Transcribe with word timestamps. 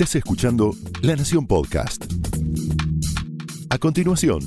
Estás 0.00 0.14
escuchando 0.14 0.70
La 1.02 1.14
Nación 1.14 1.46
Podcast. 1.46 2.10
A 3.68 3.76
continuación, 3.76 4.40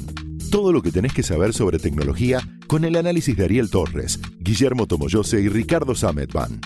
todo 0.49 0.73
lo 0.73 0.81
que 0.81 0.89
tenés 0.89 1.13
que 1.13 1.21
saber 1.21 1.53
sobre 1.53 1.77
tecnología 1.77 2.39
con 2.65 2.85
el 2.85 2.95
análisis 2.95 3.37
de 3.37 3.45
Ariel 3.45 3.69
Torres, 3.69 4.19
Guillermo 4.39 4.87
Tomoyose 4.87 5.41
y 5.41 5.49
Ricardo 5.49 5.93
Sametban. 5.93 6.59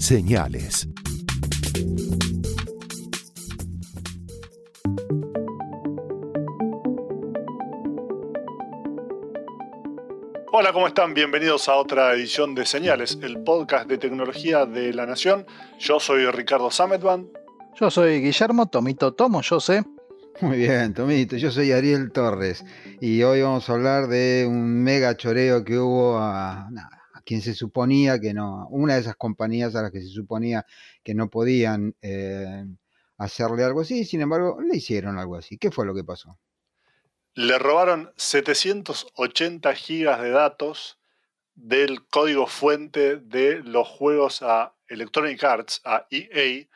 Señales. 0.00 0.88
Hola, 10.50 10.72
¿cómo 10.72 10.88
están? 10.88 11.14
Bienvenidos 11.14 11.68
a 11.68 11.76
otra 11.76 12.12
edición 12.14 12.56
de 12.56 12.66
Señales, 12.66 13.16
el 13.22 13.44
podcast 13.44 13.88
de 13.88 13.98
tecnología 13.98 14.66
de 14.66 14.92
la 14.92 15.06
Nación. 15.06 15.46
Yo 15.78 16.00
soy 16.00 16.26
Ricardo 16.26 16.72
Sametban. 16.72 17.28
Yo 17.76 17.90
soy 17.90 18.20
Guillermo 18.20 18.66
Tomito 18.66 19.14
Tomo, 19.14 19.42
yo 19.42 19.58
sé. 19.58 19.82
Muy 20.40 20.58
bien, 20.58 20.94
Tomito, 20.94 21.36
yo 21.36 21.50
soy 21.50 21.72
Ariel 21.72 22.12
Torres 22.12 22.64
y 23.00 23.22
hoy 23.24 23.42
vamos 23.42 23.68
a 23.68 23.72
hablar 23.72 24.06
de 24.06 24.46
un 24.48 24.82
mega 24.82 25.16
choreo 25.16 25.64
que 25.64 25.78
hubo 25.78 26.18
a, 26.18 26.68
a 26.68 27.20
quien 27.24 27.42
se 27.42 27.52
suponía 27.52 28.20
que 28.20 28.32
no, 28.32 28.68
una 28.70 28.94
de 28.94 29.00
esas 29.00 29.16
compañías 29.16 29.74
a 29.74 29.82
las 29.82 29.90
que 29.90 30.00
se 30.00 30.08
suponía 30.08 30.64
que 31.02 31.14
no 31.14 31.30
podían 31.30 31.96
eh, 32.00 32.64
hacerle 33.18 33.64
algo 33.64 33.80
así, 33.80 34.04
sin 34.04 34.20
embargo, 34.20 34.60
le 34.60 34.76
hicieron 34.76 35.18
algo 35.18 35.36
así. 35.36 35.58
¿Qué 35.58 35.72
fue 35.72 35.84
lo 35.84 35.94
que 35.94 36.04
pasó? 36.04 36.38
Le 37.34 37.58
robaron 37.58 38.12
780 38.16 39.74
gigas 39.74 40.22
de 40.22 40.30
datos 40.30 41.00
del 41.56 42.06
código 42.06 42.46
fuente 42.46 43.16
de 43.16 43.62
los 43.64 43.88
juegos 43.88 44.42
a 44.42 44.74
Electronic 44.86 45.42
Arts, 45.42 45.80
a 45.84 46.06
EA, 46.10 46.68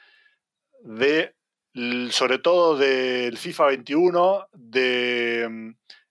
de 0.82 1.34
sobre 2.10 2.38
todo 2.38 2.76
del 2.76 3.36
FIFA 3.38 3.66
21, 3.66 4.48
de 4.52 5.46
mm, 5.48 5.70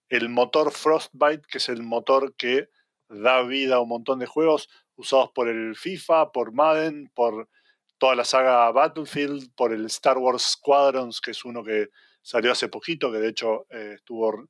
el 0.09 0.29
motor 0.29 0.71
Frostbite, 0.71 1.47
que 1.49 1.57
es 1.57 1.67
el 1.69 1.83
motor 1.83 2.35
que 2.35 2.69
da 3.09 3.41
vida 3.43 3.75
a 3.75 3.79
un 3.81 3.89
montón 3.89 4.19
de 4.19 4.25
juegos 4.25 4.69
usados 4.95 5.31
por 5.33 5.47
el 5.49 5.75
FIFA, 5.75 6.31
por 6.31 6.53
Madden, 6.53 7.11
por 7.13 7.49
toda 7.97 8.15
la 8.15 8.25
saga 8.25 8.71
Battlefield, 8.71 9.53
por 9.55 9.73
el 9.73 9.85
Star 9.85 10.17
Wars 10.17 10.43
Squadrons, 10.43 11.21
que 11.21 11.31
es 11.31 11.45
uno 11.45 11.63
que 11.63 11.89
salió 12.21 12.51
hace 12.51 12.67
poquito, 12.67 13.11
que 13.11 13.19
de 13.19 13.29
hecho 13.29 13.65
eh, 13.69 13.93
estuvo, 13.95 14.49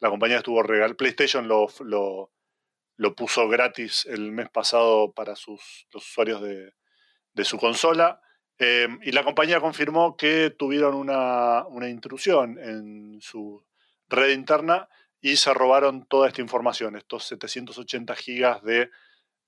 la 0.00 0.10
compañía 0.10 0.38
estuvo 0.38 0.62
regal, 0.62 0.96
PlayStation 0.96 1.46
lo, 1.46 1.68
lo, 1.80 3.14
puso 3.14 3.48
gratis 3.48 4.06
el 4.06 4.32
mes 4.32 4.48
pasado 4.50 5.12
para 5.12 5.36
sus, 5.36 5.86
los 5.92 6.08
usuarios 6.08 6.42
de, 6.42 7.44
su 7.44 7.58
consola. 7.58 8.20
Em, 8.58 8.98
y 9.02 9.12
la 9.12 9.24
compañía 9.24 9.60
confirmó 9.60 10.16
que 10.16 10.50
tuvieron 10.50 10.94
una, 10.94 11.64
una, 11.66 11.88
intrusión 11.88 12.58
en 12.58 13.20
su 13.20 13.64
red 14.08 14.30
interna 14.30 14.88
y 15.20 15.36
se 15.36 15.54
robaron 15.54 16.06
toda 16.06 16.28
esta 16.28 16.40
información, 16.40 16.96
estos 16.96 17.24
780 17.28 18.16
gigas 18.16 18.62
de 18.62 18.90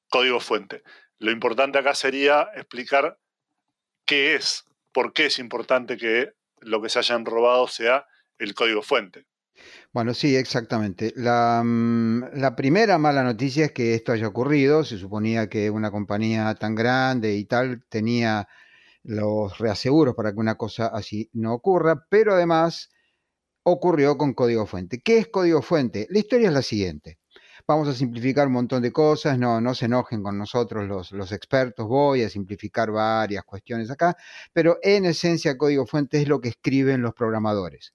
código 0.08 0.38
fuente. 0.40 0.82
Lo 1.18 1.30
importante 1.30 1.78
acá 1.78 1.94
sería 1.94 2.48
explicar 2.54 3.18
qué 4.04 4.34
es, 4.34 4.64
por 4.92 5.12
qué 5.12 5.26
es 5.26 5.38
importante 5.38 5.96
que 5.96 6.32
lo 6.60 6.80
que 6.80 6.88
se 6.88 6.98
hayan 6.98 7.24
robado 7.24 7.68
sea 7.68 8.06
el 8.38 8.54
código 8.54 8.82
fuente. 8.82 9.26
Bueno, 9.92 10.14
sí, 10.14 10.36
exactamente. 10.36 11.12
Mm, 11.16 12.22
la, 12.34 12.54
primera 12.56 12.98
mala 12.98 13.22
noticia 13.22 13.66
es 13.66 13.72
que 13.72 13.94
esto 13.94 14.12
haya 14.12 14.28
ocurrido. 14.28 14.84
Se 14.84 14.98
suponía 14.98 15.48
que 15.48 15.70
una 15.70 15.90
compañía 15.90 16.54
tan 16.54 16.74
grande 16.74 17.34
y 17.34 17.44
tal 17.44 17.84
tenía 17.88 18.48
los 19.02 19.58
reaseguros 19.58 20.14
para 20.14 20.32
que 20.32 20.40
una 20.40 20.56
cosa 20.56 20.86
así 20.86 21.30
no 21.32 21.54
ocurra, 21.54 22.06
pero 22.08 22.34
además 22.34 22.90
ocurrió 23.62 24.16
con 24.18 24.34
código 24.34 24.66
fuente. 24.66 25.00
¿Qué 25.02 25.18
es 25.18 25.28
código 25.28 25.62
fuente? 25.62 26.06
La 26.10 26.18
historia 26.18 26.48
es 26.48 26.54
la 26.54 26.62
siguiente. 26.62 27.18
Vamos 27.66 27.88
a 27.88 27.94
simplificar 27.94 28.46
un 28.46 28.54
montón 28.54 28.82
de 28.82 28.92
cosas, 28.92 29.38
no, 29.38 29.60
no 29.60 29.74
se 29.74 29.84
enojen 29.86 30.22
con 30.22 30.38
nosotros 30.38 30.88
los, 30.88 31.12
los 31.12 31.30
expertos, 31.32 31.86
voy 31.86 32.22
a 32.22 32.30
simplificar 32.30 32.90
varias 32.90 33.44
cuestiones 33.44 33.90
acá, 33.90 34.16
pero 34.52 34.78
en 34.82 35.04
esencia 35.04 35.56
código 35.56 35.86
fuente 35.86 36.20
es 36.20 36.28
lo 36.28 36.40
que 36.40 36.48
escriben 36.48 37.02
los 37.02 37.14
programadores. 37.14 37.94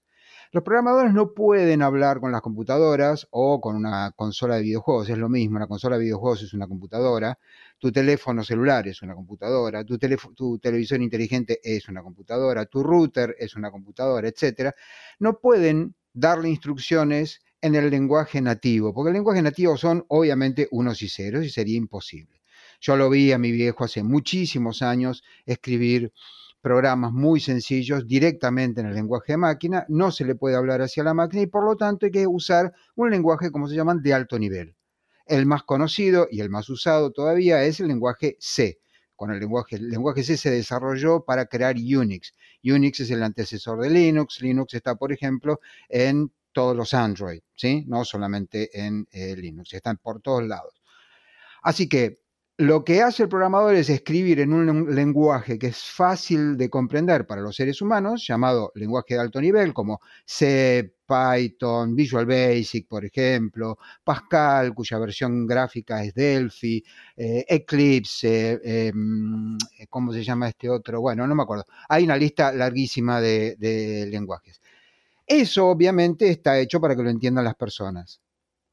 Los 0.52 0.62
programadores 0.62 1.12
no 1.12 1.34
pueden 1.34 1.82
hablar 1.82 2.20
con 2.20 2.30
las 2.30 2.40
computadoras 2.40 3.26
o 3.30 3.60
con 3.60 3.76
una 3.76 4.12
consola 4.12 4.56
de 4.56 4.62
videojuegos, 4.62 5.08
es 5.08 5.18
lo 5.18 5.28
mismo, 5.28 5.56
una 5.56 5.66
consola 5.66 5.96
de 5.96 6.04
videojuegos 6.04 6.42
es 6.42 6.54
una 6.54 6.68
computadora, 6.68 7.38
tu 7.78 7.90
teléfono 7.90 8.44
celular 8.44 8.86
es 8.86 9.02
una 9.02 9.14
computadora, 9.14 9.84
tu, 9.84 9.98
tu 10.34 10.58
televisor 10.58 11.02
inteligente 11.02 11.60
es 11.62 11.88
una 11.88 12.02
computadora, 12.02 12.66
tu 12.66 12.82
router 12.82 13.34
es 13.38 13.56
una 13.56 13.70
computadora, 13.70 14.28
etc. 14.28 14.72
No 15.18 15.38
pueden 15.40 15.94
darle 16.12 16.48
instrucciones 16.48 17.40
en 17.60 17.74
el 17.74 17.90
lenguaje 17.90 18.40
nativo, 18.40 18.94
porque 18.94 19.08
el 19.10 19.14
lenguaje 19.14 19.42
nativo 19.42 19.76
son 19.76 20.04
obviamente 20.08 20.68
unos 20.70 21.02
y 21.02 21.08
ceros 21.08 21.44
y 21.44 21.50
sería 21.50 21.76
imposible. 21.76 22.40
Yo 22.80 22.96
lo 22.96 23.10
vi 23.10 23.32
a 23.32 23.38
mi 23.38 23.50
viejo 23.50 23.84
hace 23.84 24.02
muchísimos 24.02 24.82
años 24.82 25.24
escribir 25.44 26.12
programas 26.66 27.12
muy 27.12 27.38
sencillos 27.38 28.08
directamente 28.08 28.80
en 28.80 28.88
el 28.88 28.94
lenguaje 28.96 29.34
de 29.34 29.36
máquina, 29.36 29.86
no 29.88 30.10
se 30.10 30.24
le 30.24 30.34
puede 30.34 30.56
hablar 30.56 30.82
hacia 30.82 31.04
la 31.04 31.14
máquina 31.14 31.42
y 31.42 31.46
por 31.46 31.64
lo 31.64 31.76
tanto 31.76 32.06
hay 32.06 32.10
que 32.10 32.26
usar 32.26 32.74
un 32.96 33.08
lenguaje, 33.08 33.52
como 33.52 33.68
se 33.68 33.76
llaman, 33.76 34.02
de 34.02 34.12
alto 34.12 34.36
nivel. 34.36 34.74
El 35.26 35.46
más 35.46 35.62
conocido 35.62 36.26
y 36.28 36.40
el 36.40 36.50
más 36.50 36.68
usado 36.68 37.12
todavía 37.12 37.62
es 37.62 37.78
el 37.78 37.86
lenguaje 37.86 38.36
C. 38.40 38.80
Con 39.14 39.30
el 39.30 39.38
lenguaje, 39.38 39.76
el 39.76 39.88
lenguaje 39.88 40.24
C 40.24 40.36
se 40.36 40.50
desarrolló 40.50 41.24
para 41.24 41.46
crear 41.46 41.76
Unix. 41.76 42.32
Unix 42.64 42.98
es 42.98 43.12
el 43.12 43.22
antecesor 43.22 43.80
de 43.80 43.90
Linux. 43.90 44.40
Linux 44.40 44.74
está, 44.74 44.96
por 44.96 45.12
ejemplo, 45.12 45.60
en 45.88 46.32
todos 46.50 46.76
los 46.76 46.94
Android, 46.94 47.42
¿sí? 47.54 47.84
No 47.86 48.04
solamente 48.04 48.76
en 48.76 49.06
eh, 49.12 49.36
Linux, 49.36 49.72
están 49.72 49.98
por 49.98 50.20
todos 50.20 50.42
lados. 50.42 50.82
Así 51.62 51.88
que 51.88 52.25
lo 52.58 52.84
que 52.84 53.02
hace 53.02 53.24
el 53.24 53.28
programador 53.28 53.74
es 53.74 53.90
escribir 53.90 54.40
en 54.40 54.52
un 54.54 54.94
lenguaje 54.94 55.58
que 55.58 55.66
es 55.68 55.84
fácil 55.84 56.56
de 56.56 56.70
comprender 56.70 57.26
para 57.26 57.42
los 57.42 57.56
seres 57.56 57.82
humanos, 57.82 58.24
llamado 58.26 58.72
lenguaje 58.74 59.14
de 59.14 59.20
alto 59.20 59.40
nivel, 59.42 59.74
como 59.74 60.00
C, 60.24 60.94
Python, 61.06 61.94
Visual 61.94 62.24
Basic, 62.24 62.88
por 62.88 63.04
ejemplo, 63.04 63.78
Pascal, 64.02 64.74
cuya 64.74 64.98
versión 64.98 65.46
gráfica 65.46 66.02
es 66.02 66.14
Delphi, 66.14 66.82
eh, 67.16 67.44
Eclipse, 67.46 68.58
em, 68.64 69.58
¿cómo 69.90 70.12
se 70.12 70.24
llama 70.24 70.48
este 70.48 70.70
otro? 70.70 71.00
Bueno, 71.02 71.26
no 71.26 71.34
me 71.34 71.42
acuerdo. 71.42 71.64
Hay 71.88 72.04
una 72.04 72.16
lista 72.16 72.52
larguísima 72.52 73.20
de 73.20 74.08
lenguajes. 74.10 74.60
Eso 75.26 75.68
obviamente 75.68 76.30
está 76.30 76.58
hecho 76.58 76.80
para 76.80 76.96
que 76.96 77.02
lo 77.02 77.10
entiendan 77.10 77.44
las 77.44 77.56
personas. 77.56 78.20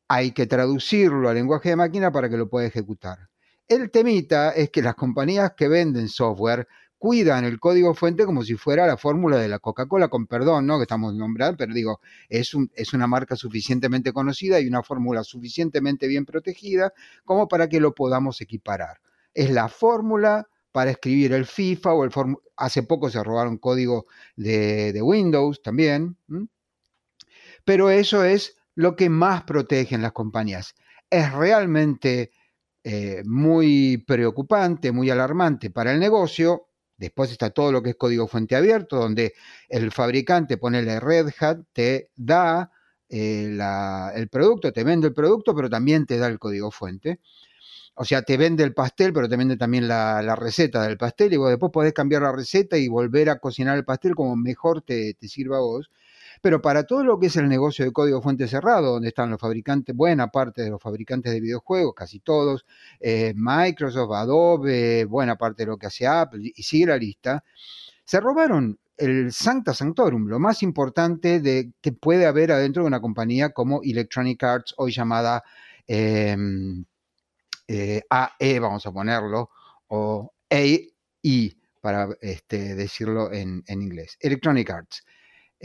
Hay 0.08 0.32
que 0.34 0.48
traducirlo 0.48 1.30
al 1.30 1.36
lenguaje 1.36 1.70
de 1.70 1.76
máquina 1.78 2.12
para 2.12 2.30
que 2.30 2.38
lo 2.38 2.50
pueda 2.50 2.68
ejecutar. 2.68 3.33
El 3.68 3.92
temita 3.92 4.52
es 4.52 4.70
que 4.70 4.82
las 4.82 4.96
compañías 4.96 5.54
que 5.56 5.68
venden 5.68 6.10
software 6.10 6.68
cuidan 6.98 7.44
el 7.44 7.60
código 7.60 7.94
fuente 7.94 8.26
como 8.26 8.44
si 8.44 8.56
fuera 8.56 8.88
la 8.88 8.96
fórmula 8.96 9.38
de 9.38 9.50
la 9.50 9.60
Coca-Cola, 9.60 10.08
con 10.08 10.26
perdón, 10.26 10.66
¿no? 10.66 10.78
Que 10.78 10.84
estamos 10.84 11.14
nombrando, 11.14 11.58
pero 11.58 11.74
digo, 11.74 12.00
es, 12.30 12.52
es 12.76 12.94
una 12.94 13.08
marca 13.08 13.36
suficientemente 13.36 14.14
conocida 14.14 14.60
y 14.62 14.68
una 14.68 14.84
fórmula 14.84 15.24
suficientemente 15.24 16.08
bien 16.08 16.26
protegida 16.26 16.94
como 17.26 17.48
para 17.48 17.68
que 17.68 17.82
lo 17.82 17.94
podamos 17.94 18.40
equiparar. 18.40 19.02
Es 19.34 19.50
la 19.50 19.68
fórmula 19.68 20.48
para 20.72 20.92
escribir 20.92 21.34
el 21.34 21.46
FIFA 21.46 21.94
o 21.94 22.04
el 22.04 22.12
hace 22.58 22.84
poco 22.84 23.10
se 23.10 23.24
robaron 23.24 23.58
código 23.58 24.08
de, 24.36 25.00
Windows 25.02 25.62
también. 25.62 26.18
Pero 27.64 27.90
eso 27.90 28.24
es 28.24 28.58
lo 28.76 28.96
que 28.96 29.10
más 29.10 29.44
protegen 29.44 30.02
las 30.02 30.14
compañías. 30.14 30.74
Es 31.10 31.32
realmente 31.32 32.32
eh, 32.84 33.24
muy 33.26 33.98
preocupante, 34.06 34.92
muy 34.92 35.10
alarmante 35.10 35.70
para 35.70 35.94
el 35.94 36.00
negocio. 36.00 36.68
Después 36.98 37.32
está 37.32 37.50
todo 37.50 37.72
lo 37.72 37.82
que 37.82 37.92
es 37.92 37.96
código 37.96 38.28
fuente 38.28 38.56
abierto, 38.56 38.98
donde 38.98 39.34
el 39.70 39.92
fabricante 39.92 40.58
pone 40.58 40.82
la 40.84 41.00
Red 41.00 41.30
Hat, 41.40 41.60
te 41.74 42.12
da 42.16 42.72
eh, 43.10 43.58
el 44.16 44.30
producto, 44.30 44.72
te 44.72 44.84
vende 44.84 45.08
el 45.08 45.14
producto, 45.14 45.56
pero 45.56 45.70
también 45.70 46.06
te 46.06 46.18
da 46.18 46.28
el 46.28 46.40
código 46.40 46.72
fuente 46.72 47.20
o 47.96 48.06
sea, 48.06 48.24
te 48.24 48.38
vende 48.38 48.64
el 48.64 48.74
pastel, 48.74 49.14
pero 49.14 49.30
te 49.30 49.38
vende 49.38 49.58
también 49.58 49.88
la, 49.88 50.36
receta 50.36 50.82
del 50.84 50.98
pastel 50.98 51.34
y 51.34 51.38
vos 51.38 51.50
después 51.50 51.72
podés 51.72 51.94
cambiar 51.94 52.24
la 52.24 52.32
receta 52.32 52.78
y 52.78 52.88
volver 52.88 53.30
a 53.30 53.40
cocinar 53.40 53.78
el 53.78 53.86
pastel 53.86 54.16
como 54.16 54.36
mejor 54.36 54.82
te, 54.82 55.16
sirva 55.22 55.58
a 55.58 55.62
vos. 55.62 55.92
Pero 56.44 56.62
para 56.62 56.84
todo 56.84 57.06
lo 57.06 57.18
que 57.18 57.28
es 57.28 57.38
el 57.38 57.48
negocio 57.48 57.86
de 57.86 57.94
código 57.94 58.22
fuente 58.22 58.50
cerrado, 58.50 58.92
donde 58.92 59.08
están 59.08 59.32
los 59.32 59.40
fabricantes, 59.40 59.96
buena 59.96 60.28
parte 60.28 60.62
de 60.62 60.72
los 60.72 60.82
fabricantes 60.82 61.32
de 61.32 61.40
videojuegos, 61.40 61.94
casi 61.96 62.20
todos, 62.20 62.66
eh, 63.00 63.34
Microsoft, 63.34 64.12
Adobe, 64.12 65.06
buena 65.06 65.38
parte 65.38 65.64
de 65.64 65.68
lo 65.68 65.78
que 65.78 65.88
hace 65.88 66.06
Apple, 66.06 66.52
y 66.54 66.64
sigue 66.64 66.88
la 66.88 66.98
lista, 66.98 67.46
se 68.04 68.20
robaron 68.20 68.78
el 68.98 69.32
Sancta 69.32 69.74
Sanctorum, 69.74 70.28
lo 70.28 70.38
más 70.38 70.64
importante 70.64 71.40
de, 71.40 71.72
que 71.80 71.94
puede 71.94 72.26
haber 72.26 72.52
adentro 72.52 72.84
de 72.84 72.88
una 72.88 73.00
compañía 73.00 73.52
como 73.52 73.80
Electronic 73.82 74.44
Arts, 74.44 74.74
hoy 74.76 74.92
llamada 74.92 75.44
em, 75.88 76.84
eh, 77.70 78.02
AE, 78.10 78.60
vamos 78.60 78.86
a 78.86 78.92
ponerlo, 78.92 79.50
o 79.88 80.34
AI, 80.50 81.58
para 81.80 82.10
este, 82.20 82.76
decirlo 82.76 83.32
en, 83.32 83.64
inglés. 83.70 84.18
Electronic 84.20 84.70
Arts. 84.70 85.06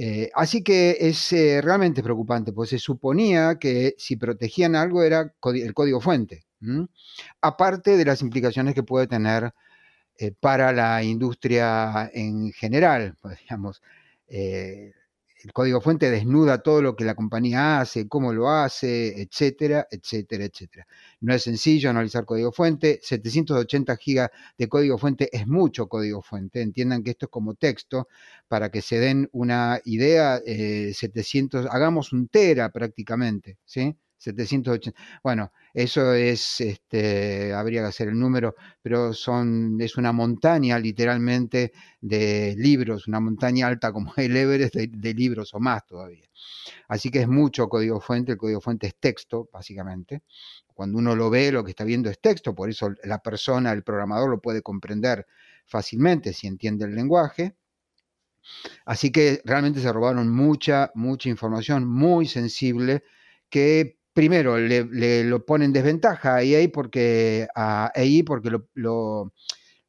Eh, 0.00 0.30
así 0.34 0.62
que 0.62 0.96
es 1.00 1.32
eh, 1.32 1.60
realmente 1.60 2.04
preocupante, 2.04 2.52
pues 2.52 2.70
se 2.70 2.78
suponía 2.78 3.58
que 3.58 3.96
si 3.98 4.14
protegían 4.14 4.76
algo 4.76 5.02
era 5.02 5.34
el 5.54 5.74
código 5.74 6.00
fuente, 6.00 6.44
aparte 7.40 7.96
de 7.96 8.04
las 8.04 8.22
implicaciones 8.22 8.74
que 8.76 8.84
puede 8.84 9.08
tener 9.08 9.52
para 10.40 10.72
la 10.72 11.02
industria 11.02 12.10
en 12.14 12.52
general, 12.52 13.16
pues, 13.20 13.40
digamos, 13.40 13.82
el 15.44 15.52
código 15.52 15.80
fuente 15.80 16.10
desnuda 16.10 16.62
todo 16.62 16.82
lo 16.82 16.96
que 16.96 17.04
la 17.04 17.14
compañía 17.14 17.80
hace, 17.80 18.08
cómo 18.08 18.32
lo 18.32 18.50
hace, 18.50 19.22
etcétera, 19.22 19.86
etcétera, 19.90 20.44
etcétera. 20.44 20.86
No 21.20 21.32
es 21.34 21.42
sencillo 21.42 21.90
analizar 21.90 22.24
código 22.24 22.50
fuente. 22.50 22.98
780 23.02 23.96
gigas 23.96 24.30
de 24.56 24.68
código 24.68 24.98
fuente 24.98 25.28
es 25.32 25.46
mucho 25.46 25.88
código 25.88 26.22
fuente. 26.22 26.60
Entiendan 26.60 27.02
que 27.04 27.10
esto 27.10 27.26
es 27.26 27.30
como 27.30 27.54
texto. 27.54 28.08
Para 28.48 28.70
que 28.70 28.82
se 28.82 28.98
den 28.98 29.28
una 29.32 29.80
idea, 29.84 30.40
700, 30.44 31.66
eh, 31.66 31.68
hagamos 31.70 32.12
un 32.12 32.28
tera 32.28 32.70
prácticamente, 32.70 33.58
¿sí? 33.64 33.96
780. 34.18 34.98
Bueno, 35.22 35.52
eso 35.72 36.12
es, 36.12 36.60
este, 36.60 37.52
habría 37.52 37.82
que 37.82 37.86
hacer 37.88 38.08
el 38.08 38.18
número, 38.18 38.54
pero 38.82 39.12
son, 39.12 39.80
es 39.80 39.96
una 39.96 40.12
montaña 40.12 40.78
literalmente 40.78 41.72
de 42.00 42.54
libros, 42.58 43.06
una 43.08 43.20
montaña 43.20 43.68
alta 43.68 43.92
como 43.92 44.12
el 44.16 44.36
Everest 44.36 44.74
de, 44.74 45.14
libros 45.14 45.54
o 45.54 45.60
más 45.60 45.86
todavía. 45.86 46.28
Así 46.88 47.10
que 47.10 47.20
es 47.20 47.28
mucho 47.28 47.68
código 47.68 48.00
fuente, 48.00 48.32
el 48.32 48.38
código 48.38 48.60
fuente 48.60 48.88
es 48.88 48.96
texto, 48.96 49.48
básicamente. 49.52 50.22
Cuando 50.74 50.98
uno 50.98 51.16
lo 51.16 51.30
ve, 51.30 51.50
lo 51.52 51.64
que 51.64 51.70
está 51.70 51.84
viendo 51.84 52.10
es 52.10 52.20
texto, 52.20 52.54
por 52.54 52.70
eso 52.70 52.90
la 53.04 53.18
persona, 53.18 53.72
el 53.72 53.82
programador 53.82 54.30
lo 54.30 54.40
puede 54.40 54.62
comprender 54.62 55.26
fácilmente 55.66 56.32
si 56.32 56.46
entiende 56.46 56.84
el 56.84 56.94
lenguaje. 56.94 57.54
Así 58.84 59.10
que 59.10 59.42
realmente 59.44 59.80
se 59.80 59.92
robaron 59.92 60.30
mucha, 60.30 60.90
mucha 60.94 61.28
información 61.28 61.86
muy 61.86 62.26
sensible 62.26 63.02
que 63.50 63.97
primero 64.18 64.58
le, 64.58 65.22
lo 65.22 65.46
pone 65.46 65.64
en 65.64 65.72
desventaja 65.72 66.34
a 66.34 66.42
EA 66.42 66.68
porque, 66.72 67.46
a 67.54 67.92
porque 68.26 68.50
lo, 68.74 69.30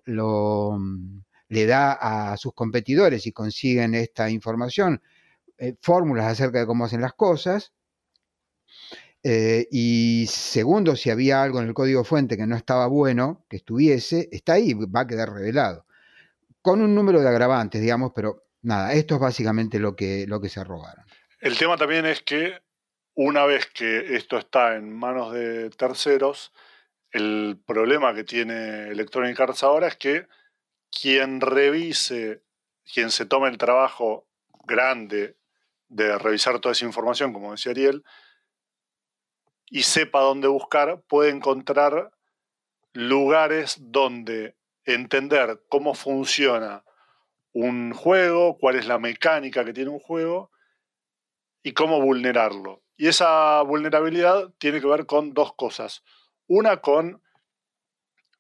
mm, 0.06 1.22
le 1.48 1.66
da 1.66 1.94
a 1.94 2.38
sus 2.38 2.54
competidores 2.54 3.26
y 3.26 3.32
consiguen 3.32 3.96
esta 3.96 4.30
información, 4.30 5.02
eh, 5.58 5.74
fórmulas 5.82 6.28
acerca 6.28 6.60
de 6.60 6.68
cómo 6.68 6.86
hacen 6.86 7.02
las 7.02 7.14
cosas. 7.14 7.74
Eh, 9.24 9.68
y 9.72 10.28
segundo, 10.30 10.96
si 10.96 11.10
había 11.10 11.42
algo 11.42 11.60
en 11.60 11.68
el 11.68 11.74
código 11.74 12.04
fuente 12.04 12.38
que 12.38 12.46
no 12.46 12.56
estaba 12.56 12.86
bueno, 12.86 13.48
que 13.50 13.58
estuviese, 13.58 14.30
está 14.32 14.54
ahí, 14.54 14.76
va 14.76 15.00
a 15.00 15.08
quedar 15.08 15.34
revelado. 15.34 15.88
Con 16.62 16.84
un 16.84 16.94
número 16.94 17.20
de 17.20 17.30
agravantes, 17.30 17.82
digamos, 17.82 18.12
pero 18.14 18.44
nada, 18.62 18.94
esto 18.94 19.16
es 19.16 19.22
básicamente 19.22 19.80
lo 19.80 19.96
que, 19.96 20.28
lo 20.28 20.40
que 20.40 20.50
se 20.50 20.64
robaron. 20.64 21.04
El 21.42 21.58
tema 21.58 21.78
también 21.78 22.06
es 22.06 22.22
que 22.22 22.60
una 23.22 23.46
vez 23.46 23.66
que 23.66 24.16
esto 24.16 24.38
está 24.38 24.78
en 24.78 24.98
manos 24.98 25.34
de 25.34 25.72
terceros, 25.72 26.54
el 27.12 27.60
problema 27.68 28.16
que 28.16 28.24
tiene 28.24 28.88
Electronic 28.88 29.38
Arts 29.38 29.64
ahora 29.64 29.90
es 29.90 29.98
que 29.98 30.26
quien 30.90 31.42
revise, 31.42 32.44
quien 32.86 33.12
se 33.12 33.26
tome 33.26 33.50
el 33.50 33.58
trabajo 33.58 34.26
grande 34.64 35.36
de 35.90 36.18
revisar 36.18 36.62
toda 36.62 36.72
esa 36.72 36.86
información, 36.86 37.34
como 37.34 37.52
decía 37.52 37.74
Ariel, 37.74 38.06
y 39.66 39.84
sepa 39.84 40.22
dónde 40.22 40.48
buscar, 40.48 41.02
puede 41.02 41.32
encontrar 41.32 42.14
lugares 42.94 43.80
donde 43.82 44.56
entender 44.86 45.62
cómo 45.68 45.94
funciona 45.94 46.86
un 47.52 47.92
juego, 47.92 48.58
cuál 48.58 48.78
es 48.78 48.88
la 48.88 48.98
mecánica 48.98 49.66
que 49.66 49.74
tiene 49.74 49.90
un 49.90 50.00
juego 50.00 50.52
y 51.64 51.74
cómo 51.74 52.00
vulnerarlo. 52.00 52.82
Y 53.00 53.08
esa 53.08 53.62
vulnerabilidad 53.62 54.54
tiene 54.58 54.82
que 54.82 54.88
ver 54.88 55.06
con 55.06 55.34
dos 55.34 55.54
cosas. 55.54 56.04
Una 56.48 56.82
con 56.82 57.24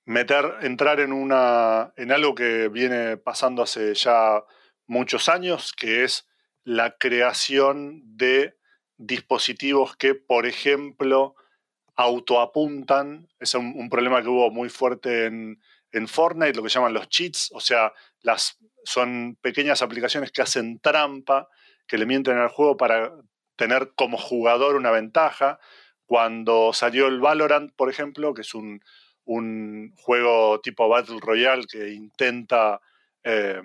meter, 0.03 0.53
entrar 0.63 0.99
en, 0.99 1.13
una, 1.13 1.93
en 1.95 2.11
algo 2.11 2.35
que 2.35 2.67
viene 2.67 3.15
pasando 3.15 3.63
hace 3.63 3.93
ya 3.93 4.43
muchos 4.85 5.29
años, 5.29 5.71
que 5.71 6.03
es 6.03 6.27
la 6.65 6.97
creación 6.97 8.01
de 8.17 8.57
dispositivos 8.97 9.95
que, 9.95 10.13
por 10.13 10.45
ejemplo, 10.45 11.35
autoapuntan. 11.95 13.29
Es 13.39 13.53
un, 13.53 13.89
problema 13.89 14.21
que 14.21 14.27
hubo 14.27 14.51
muy 14.51 14.67
fuerte 14.67 15.27
en, 15.27 15.61
en, 15.93 16.09
Fortnite, 16.09 16.55
lo 16.55 16.63
que 16.63 16.69
llaman 16.69 16.93
los 16.93 17.07
cheats, 17.07 17.49
o 17.53 17.61
sea, 17.61 17.93
las, 18.23 18.57
son 18.83 19.37
pequeñas 19.39 19.81
aplicaciones 19.81 20.33
que 20.33 20.41
hacen 20.41 20.79
trampa, 20.79 21.47
que 21.87 21.97
le 21.97 22.05
mienten 22.05 22.37
al 22.37 22.49
juego 22.49 22.75
para 22.75 23.09
tener 23.59 23.91
como 23.93 24.17
jugador 24.17 24.77
una 24.77 24.89
ventaja. 24.89 25.59
Cuando 26.05 26.71
salió 26.71 27.07
el 27.07 27.19
Valorant, 27.19 27.73
por 27.75 27.89
ejemplo, 27.89 28.33
que 28.33 28.41
es 28.41 28.55
un, 28.55 28.81
juego 29.97 30.61
tipo 30.61 30.87
Battle 30.87 31.19
Royale 31.19 31.65
que 31.69 31.89
intenta 31.91 32.81
eh, 33.23 33.61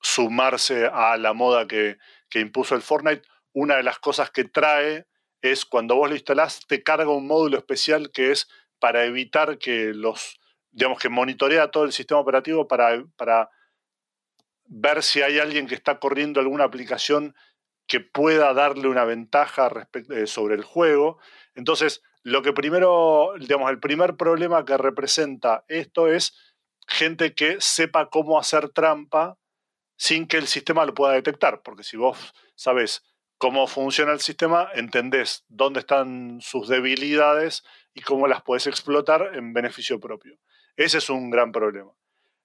sumarse 0.00 0.86
a 0.92 1.16
la 1.16 1.32
moda 1.32 1.66
que, 1.66 1.96
impuso 2.34 2.74
el 2.74 2.82
Fortnite, 2.82 3.22
una 3.54 3.76
de 3.76 3.82
las 3.82 3.98
cosas 3.98 4.30
que 4.30 4.44
trae 4.44 5.06
es 5.40 5.64
cuando 5.64 5.96
vos 5.96 6.10
lo 6.10 6.14
instalás, 6.14 6.66
te 6.66 6.82
carga 6.82 7.10
un 7.10 7.26
módulo 7.26 7.56
especial 7.56 8.10
que 8.12 8.30
es 8.30 8.48
para 8.78 9.04
evitar 9.04 9.58
que 9.58 9.94
los, 9.94 10.38
digamos 10.70 10.98
que 10.98 11.08
monitorea 11.08 11.70
todo 11.70 11.84
el 11.84 11.92
sistema 11.92 12.20
operativo 12.20 12.68
para, 12.68 13.02
para 13.16 13.50
ver 14.66 15.02
si 15.02 15.22
hay 15.22 15.38
alguien 15.38 15.66
que 15.66 15.74
está 15.74 15.98
corriendo 15.98 16.40
alguna 16.40 16.64
aplicación 16.64 17.34
que 17.86 18.00
pueda 18.00 18.54
darle 18.54 18.88
una 18.88 19.04
ventaja 19.04 19.88
eh, 20.10 20.26
sobre 20.26 20.54
el 20.54 20.64
juego. 20.64 21.18
Entonces, 21.54 22.02
lo 22.22 22.42
que 22.42 22.52
primero, 22.52 23.34
digamos, 23.38 23.70
el 23.70 23.80
primer 23.80 24.16
problema 24.16 24.64
que 24.64 24.76
representa 24.76 25.64
esto 25.68 26.08
es 26.08 26.34
gente 26.86 27.34
que 27.34 27.56
sepa 27.60 28.08
cómo 28.08 28.38
hacer 28.38 28.70
trampa 28.70 29.38
sin 29.96 30.26
que 30.26 30.38
el 30.38 30.46
sistema 30.46 30.84
lo 30.84 30.94
pueda 30.94 31.12
detectar, 31.12 31.62
porque 31.62 31.84
si 31.84 31.96
vos 31.96 32.34
sabes 32.56 33.04
cómo 33.38 33.66
funciona 33.66 34.12
el 34.12 34.20
sistema, 34.20 34.68
entendés 34.74 35.44
dónde 35.48 35.80
están 35.80 36.40
sus 36.40 36.68
debilidades 36.68 37.64
y 37.92 38.00
cómo 38.00 38.26
las 38.26 38.42
puedes 38.42 38.66
explotar 38.66 39.32
en 39.34 39.52
beneficio 39.52 40.00
propio. 40.00 40.38
Ese 40.76 40.98
es 40.98 41.10
un 41.10 41.30
gran 41.30 41.52
problema. 41.52 41.92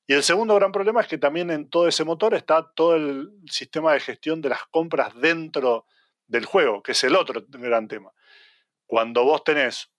Y 0.10 0.16
el 0.16 0.24
segundo 0.24 0.56
gran 0.56 0.72
problema 0.72 1.02
es 1.02 1.08
que 1.08 1.20
también 1.20 1.52
en 1.52 1.70
todo 1.70 1.88
ese 1.88 2.04
motor 2.04 2.34
está 2.34 2.72
todo 2.74 2.96
el 2.96 3.30
sistema 3.46 3.94
de 3.94 4.00
gestión 4.00 4.42
de 4.42 4.50
las 4.50 4.66
compras 4.72 5.14
dentro 5.14 5.86
del 6.26 6.46
juego, 6.46 6.82
que 6.82 6.94
es 6.94 7.04
el 7.04 7.16
otro 7.16 7.46
gran 7.48 7.88
tema. 7.88 8.12
Cuando 8.88 9.24
vos 9.24 9.44
tenés, 9.44 9.92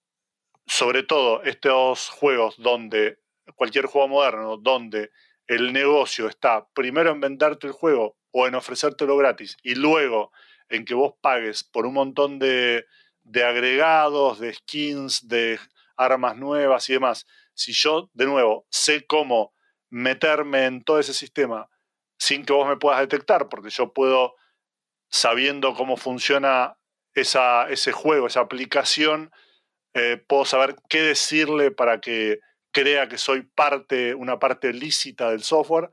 sobre 0.65 1.03
todo 1.03 1.41
estos 1.43 2.09
juegos 2.09 2.57
donde, 2.57 3.19
cualquier 3.55 3.85
juego 3.85 4.09
moderno, 4.09 4.57
donde 4.57 5.11
el 5.47 5.71
negocio 5.71 6.27
está 6.27 6.67
primero 6.73 7.11
en 7.11 7.21
venderte 7.21 7.67
el 7.67 7.73
juego 7.73 8.17
o 8.31 8.47
en 8.47 8.55
ofrecértelo 8.55 9.15
gratis 9.15 9.55
y 9.63 9.75
luego 9.75 10.33
en 10.67 10.83
que 10.83 10.93
vos 10.93 11.13
pagues 11.21 11.63
por 11.63 11.85
un 11.85 11.93
montón 11.93 12.37
de, 12.37 12.85
de 13.23 13.45
agregados, 13.45 14.41
de 14.41 14.55
skins, 14.55 15.25
de 15.29 15.57
armas 15.95 16.35
nuevas 16.35 16.89
y 16.89 16.93
demás. 16.95 17.25
Si 17.53 17.71
yo, 17.71 18.09
de 18.13 18.25
nuevo, 18.25 18.67
sé 18.69 19.05
cómo 19.07 19.53
meterme 19.91 20.65
en 20.65 20.83
todo 20.83 20.99
ese 20.99 21.13
sistema 21.13 21.69
sin 22.17 22.45
que 22.45 22.53
vos 22.53 22.67
me 22.67 22.77
puedas 22.77 22.99
detectar, 23.01 23.49
porque 23.49 23.69
yo 23.69 23.93
puedo, 23.93 24.35
sabiendo 25.09 25.73
cómo 25.75 25.97
funciona 25.97 26.77
esa, 27.13 27.69
ese 27.69 27.91
juego, 27.91 28.27
esa 28.27 28.41
aplicación, 28.41 29.31
eh, 29.93 30.23
puedo 30.27 30.45
saber 30.45 30.75
qué 30.87 31.01
decirle 31.01 31.71
para 31.71 31.99
que 31.99 32.39
crea 32.71 33.09
que 33.09 33.17
soy 33.17 33.41
parte, 33.41 34.15
una 34.15 34.39
parte 34.39 34.71
lícita 34.73 35.31
del 35.31 35.43
software. 35.43 35.91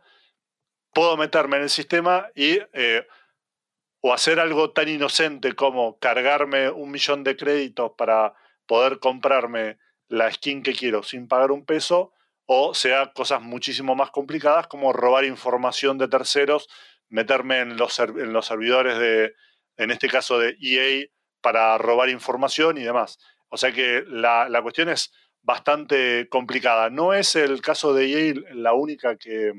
Puedo 0.93 1.17
meterme 1.17 1.57
en 1.57 1.65
el 1.65 1.71
sistema 1.71 2.29
y 2.35 2.61
eh, 2.73 3.07
o 4.01 4.13
hacer 4.13 4.39
algo 4.39 4.71
tan 4.71 4.89
inocente 4.89 5.55
como 5.55 5.99
cargarme 5.99 6.71
un 6.71 6.91
millón 6.91 7.25
de 7.25 7.37
créditos 7.37 7.93
para 7.97 8.35
poder 8.67 9.01
comprarme 9.01 9.79
la 10.09 10.31
skin 10.31 10.63
que 10.63 10.75
quiero 10.75 11.03
sin 11.03 11.27
pagar 11.27 11.51
un 11.51 11.65
peso, 11.65 12.13
o 12.51 12.73
sea 12.75 13.13
cosas 13.13 13.43
muchísimo 13.43 13.95
más 13.95 14.11
complicadas 14.11 14.67
como 14.69 14.95
robar 14.95 15.27
información 15.27 15.99
de 15.99 16.09
terceros, 16.09 16.67
meterme 17.11 17.61
en 17.61 17.77
los, 17.77 17.99
en 17.99 18.33
los 18.33 18.47
servidores 18.47 18.99
de, 18.99 19.35
en 19.77 19.91
este 19.91 20.09
caso 20.09 20.39
de 20.39 20.57
EA, 20.59 21.07
para 21.43 21.77
robar 21.77 22.09
información 22.09 22.79
y 22.79 22.85
demás. 22.85 23.19
O 23.51 23.59
sea 23.59 23.71
que 23.71 24.03
la, 24.07 24.49
cuestión 24.63 24.89
es 24.89 25.13
bastante 25.43 26.29
complicada. 26.31 26.89
No 26.89 27.13
es 27.13 27.37
el 27.37 27.61
caso 27.61 27.93
de 27.93 28.31
EA 28.31 28.35
la 28.55 28.73
única 28.73 29.17
que, 29.17 29.53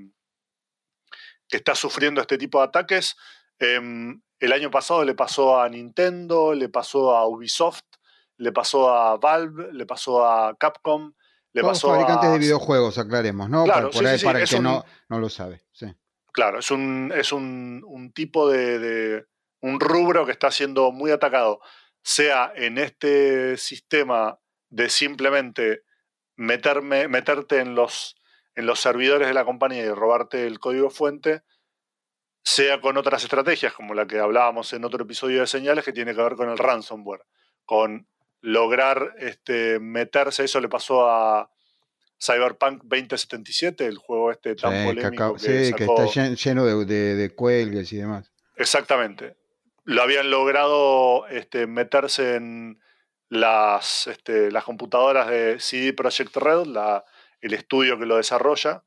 que 1.47 1.57
está 1.57 1.75
sufriendo 1.75 2.21
este 2.21 2.39
tipo 2.39 2.57
de 2.57 2.65
ataques. 2.65 3.15
Em, 3.59 4.19
el 4.39 4.51
año 4.51 4.71
pasado 4.71 5.05
le 5.05 5.13
pasó 5.13 5.61
a 5.61 5.69
Nintendo, 5.69 6.55
le 6.55 6.69
pasó 6.69 7.15
a 7.15 7.27
Ubisoft, 7.27 7.83
le 8.37 8.51
pasó 8.51 8.89
a 8.89 9.17
Valve, 9.17 9.73
le 9.73 9.85
pasó 9.85 10.25
a 10.25 10.57
Capcom, 10.57 11.13
Le 11.53 11.61
Todos 11.61 11.73
pasó 11.77 11.89
fabricantes 11.89 12.29
a- 12.29 12.33
de 12.33 12.39
videojuegos, 12.39 12.97
aclaremos, 12.97 13.49
¿no? 13.49 13.63
Claro, 13.65 13.87
por 13.87 13.91
por 13.93 14.01
sí, 14.03 14.07
ahí, 14.07 14.19
sí, 14.19 14.25
para 14.25 14.39
el 14.41 14.47
que 14.49 14.55
un- 14.57 14.63
no, 14.63 14.85
no 15.09 15.19
lo 15.19 15.29
sabe. 15.29 15.63
sí. 15.71 15.87
Claro, 16.31 16.59
es 16.59 16.69
un, 16.69 17.11
es 17.15 17.31
un, 17.33 17.81
un 17.87 18.11
tipo 18.13 18.49
de, 18.49 18.77
de- 18.79 19.25
un 19.61 19.79
rubro 19.79 20.25
que 20.25 20.31
está 20.31 20.51
siendo 20.51 20.91
muy 20.91 21.09
atacado, 21.11 21.59
sea 22.03 22.53
en 22.55 22.77
este 22.77 23.57
sistema 23.57 24.39
de 24.69 24.89
simplemente 24.89 25.83
meterme, 26.37 27.07
meterte 27.07 27.59
en 27.59 27.73
los, 27.75 28.15
en 28.55 28.67
los 28.67 28.79
servidores 28.79 29.27
de 29.27 29.33
la 29.33 29.43
compañía 29.43 29.83
y 29.83 29.89
robarte 29.89 30.45
el 30.45 30.59
código 30.59 30.89
fuente, 30.91 31.41
sea 32.43 32.79
con 32.79 32.95
otras 32.97 33.23
estrategias, 33.23 33.73
como 33.73 33.93
la 33.93 34.07
que 34.07 34.19
hablábamos 34.19 34.71
en 34.73 34.85
otro 34.85 35.03
episodio 35.03 35.41
de 35.41 35.47
señales, 35.47 35.83
que 35.83 35.91
tiene 35.93 36.15
que 36.15 36.21
ver 36.21 36.35
con 36.35 36.49
el 36.49 36.57
ransomware, 36.57 37.25
con 37.65 38.07
lograr 38.41 39.15
este, 39.19 39.79
meterse, 39.79 40.45
eso 40.45 40.59
le 40.61 40.69
pasó 40.69 41.09
a 41.09 41.49
Cyberpunk 42.21 42.83
2077, 42.83 43.85
el 43.85 43.97
juego 43.97 44.31
este 44.31 44.55
tan 44.55 44.71
Sí, 44.73 44.77
que, 44.79 44.85
polémico 44.85 45.33
que, 45.35 45.39
sí, 45.65 45.73
que 45.73 45.83
está 45.85 46.03
llen- 46.05 46.35
lleno 46.35 46.65
de, 46.65 46.85
de- 46.85 47.15
de 47.15 47.29
cuelgues 47.35 47.91
y 47.93 47.97
demás. 47.97 48.31
Exactamente. 48.55 49.37
Lo 49.85 50.01
habían 50.03 50.29
logrado 50.29 51.27
este, 51.27 51.65
meterse 51.65 52.35
en 52.35 52.79
las, 53.29 54.07
este, 54.07 54.51
las 54.51 54.63
computadoras 54.63 55.27
de 55.29 55.59
CD 55.59 55.93
Projekt 55.93 56.35
Red, 56.35 56.65
la- 56.65 57.03
el 57.41 57.53
estudio 57.53 57.97
que 57.97 58.05
lo 58.05 58.17
desarrolla, 58.17 58.83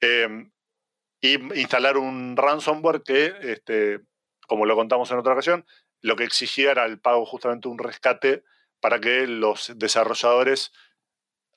eh, 0.00 0.48
y 1.20 1.34
instalar 1.60 1.98
un 1.98 2.36
ransomware 2.36 3.02
que, 3.02 3.32
este, 3.42 4.00
como 4.48 4.64
lo 4.66 4.74
contamos 4.74 5.10
en 5.10 5.18
otra 5.18 5.34
ocasión, 5.34 5.64
lo 6.00 6.16
que 6.16 6.24
exigía 6.24 6.70
era 6.72 6.86
el 6.86 6.98
pago 6.98 7.24
justamente 7.26 7.68
de 7.68 7.72
un 7.72 7.78
rescate 7.78 8.42
para 8.80 9.00
que 9.00 9.26
los 9.26 9.72
desarrolladores 9.76 10.72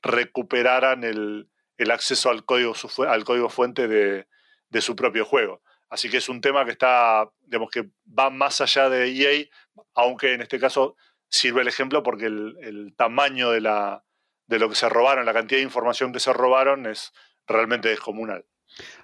recuperaran 0.02 1.04
el, 1.04 1.50
el 1.78 1.92
acceso 1.92 2.30
al 2.30 2.46
código, 2.46 2.74
al 3.08 3.24
código 3.24 3.50
fuente 3.50 3.88
de, 3.88 4.28
de 4.70 4.82
su 4.82 4.96
propio 4.96 5.26
juego. 5.26 5.62
Así 5.90 6.10
que 6.10 6.18
es 6.18 6.28
un 6.28 6.42
tema 6.42 6.66
que 6.66 6.72
está, 6.72 7.30
digamos 7.42 7.70
que 7.70 7.90
va 8.08 8.30
más 8.30 8.62
allá 8.62 8.90
de 8.90 9.08
EA, 9.12 9.46
aunque 9.94 10.34
en 10.34 10.42
este 10.42 10.60
caso 10.60 10.96
sirve 11.30 11.62
el 11.62 11.68
ejemplo 11.68 12.04
porque 12.04 12.26
el, 12.26 12.58
el 12.62 12.96
tamaño 12.96 13.52
de, 13.52 13.62
la, 13.62 14.04
de 14.48 14.60
lo 14.60 14.70
que 14.70 14.76
se 14.76 14.90
robaron, 14.90 15.26
la 15.26 15.34
cantidad 15.34 15.60
de 15.60 15.66
información 15.66 16.12
que 16.12 16.20
se 16.20 16.34
robaron 16.34 16.86
es 16.88 17.12
realmente 17.48 17.90
descomunal. 17.90 18.46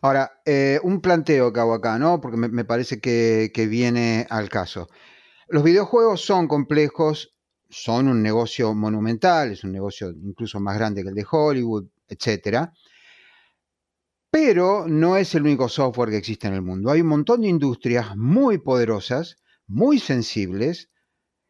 Ahora, 0.01 0.41
eh, 0.45 0.79
un 0.81 0.99
planteo 0.99 1.53
que 1.53 1.59
hago 1.59 1.75
acá, 1.75 1.99
¿no? 1.99 2.21
Porque 2.21 2.38
me, 2.38 2.47
me 2.47 2.65
parece 2.65 2.99
que, 2.99 3.51
que 3.53 3.67
viene 3.67 4.25
al 4.31 4.49
caso. 4.49 4.89
Los 5.47 5.63
videojuegos 5.63 6.21
son 6.21 6.47
complejos, 6.47 7.35
son 7.69 8.07
un 8.07 8.21
negocio 8.21 8.73
monumental, 8.73 9.51
es 9.51 9.63
un 9.63 9.71
negocio 9.71 10.09
incluso 10.09 10.59
más 10.59 10.77
grande 10.77 11.03
que 11.03 11.09
el 11.09 11.15
de 11.15 11.25
Hollywood, 11.29 11.85
etcétera. 12.07 12.73
Pero 14.31 14.88
no 14.88 15.17
es 15.17 15.33
el 15.35 15.43
único 15.43 15.69
software 15.69 16.09
que 16.09 16.17
existe 16.17 16.47
en 16.47 16.53
el 16.53 16.61
mundo. 16.61 16.91
Hay 16.91 17.01
un 17.01 17.07
montón 17.07 17.41
de 17.41 17.47
industrias 17.47 18.15
muy 18.15 18.57
poderosas, 18.59 19.38
muy 19.67 19.99
sensibles, 19.99 20.89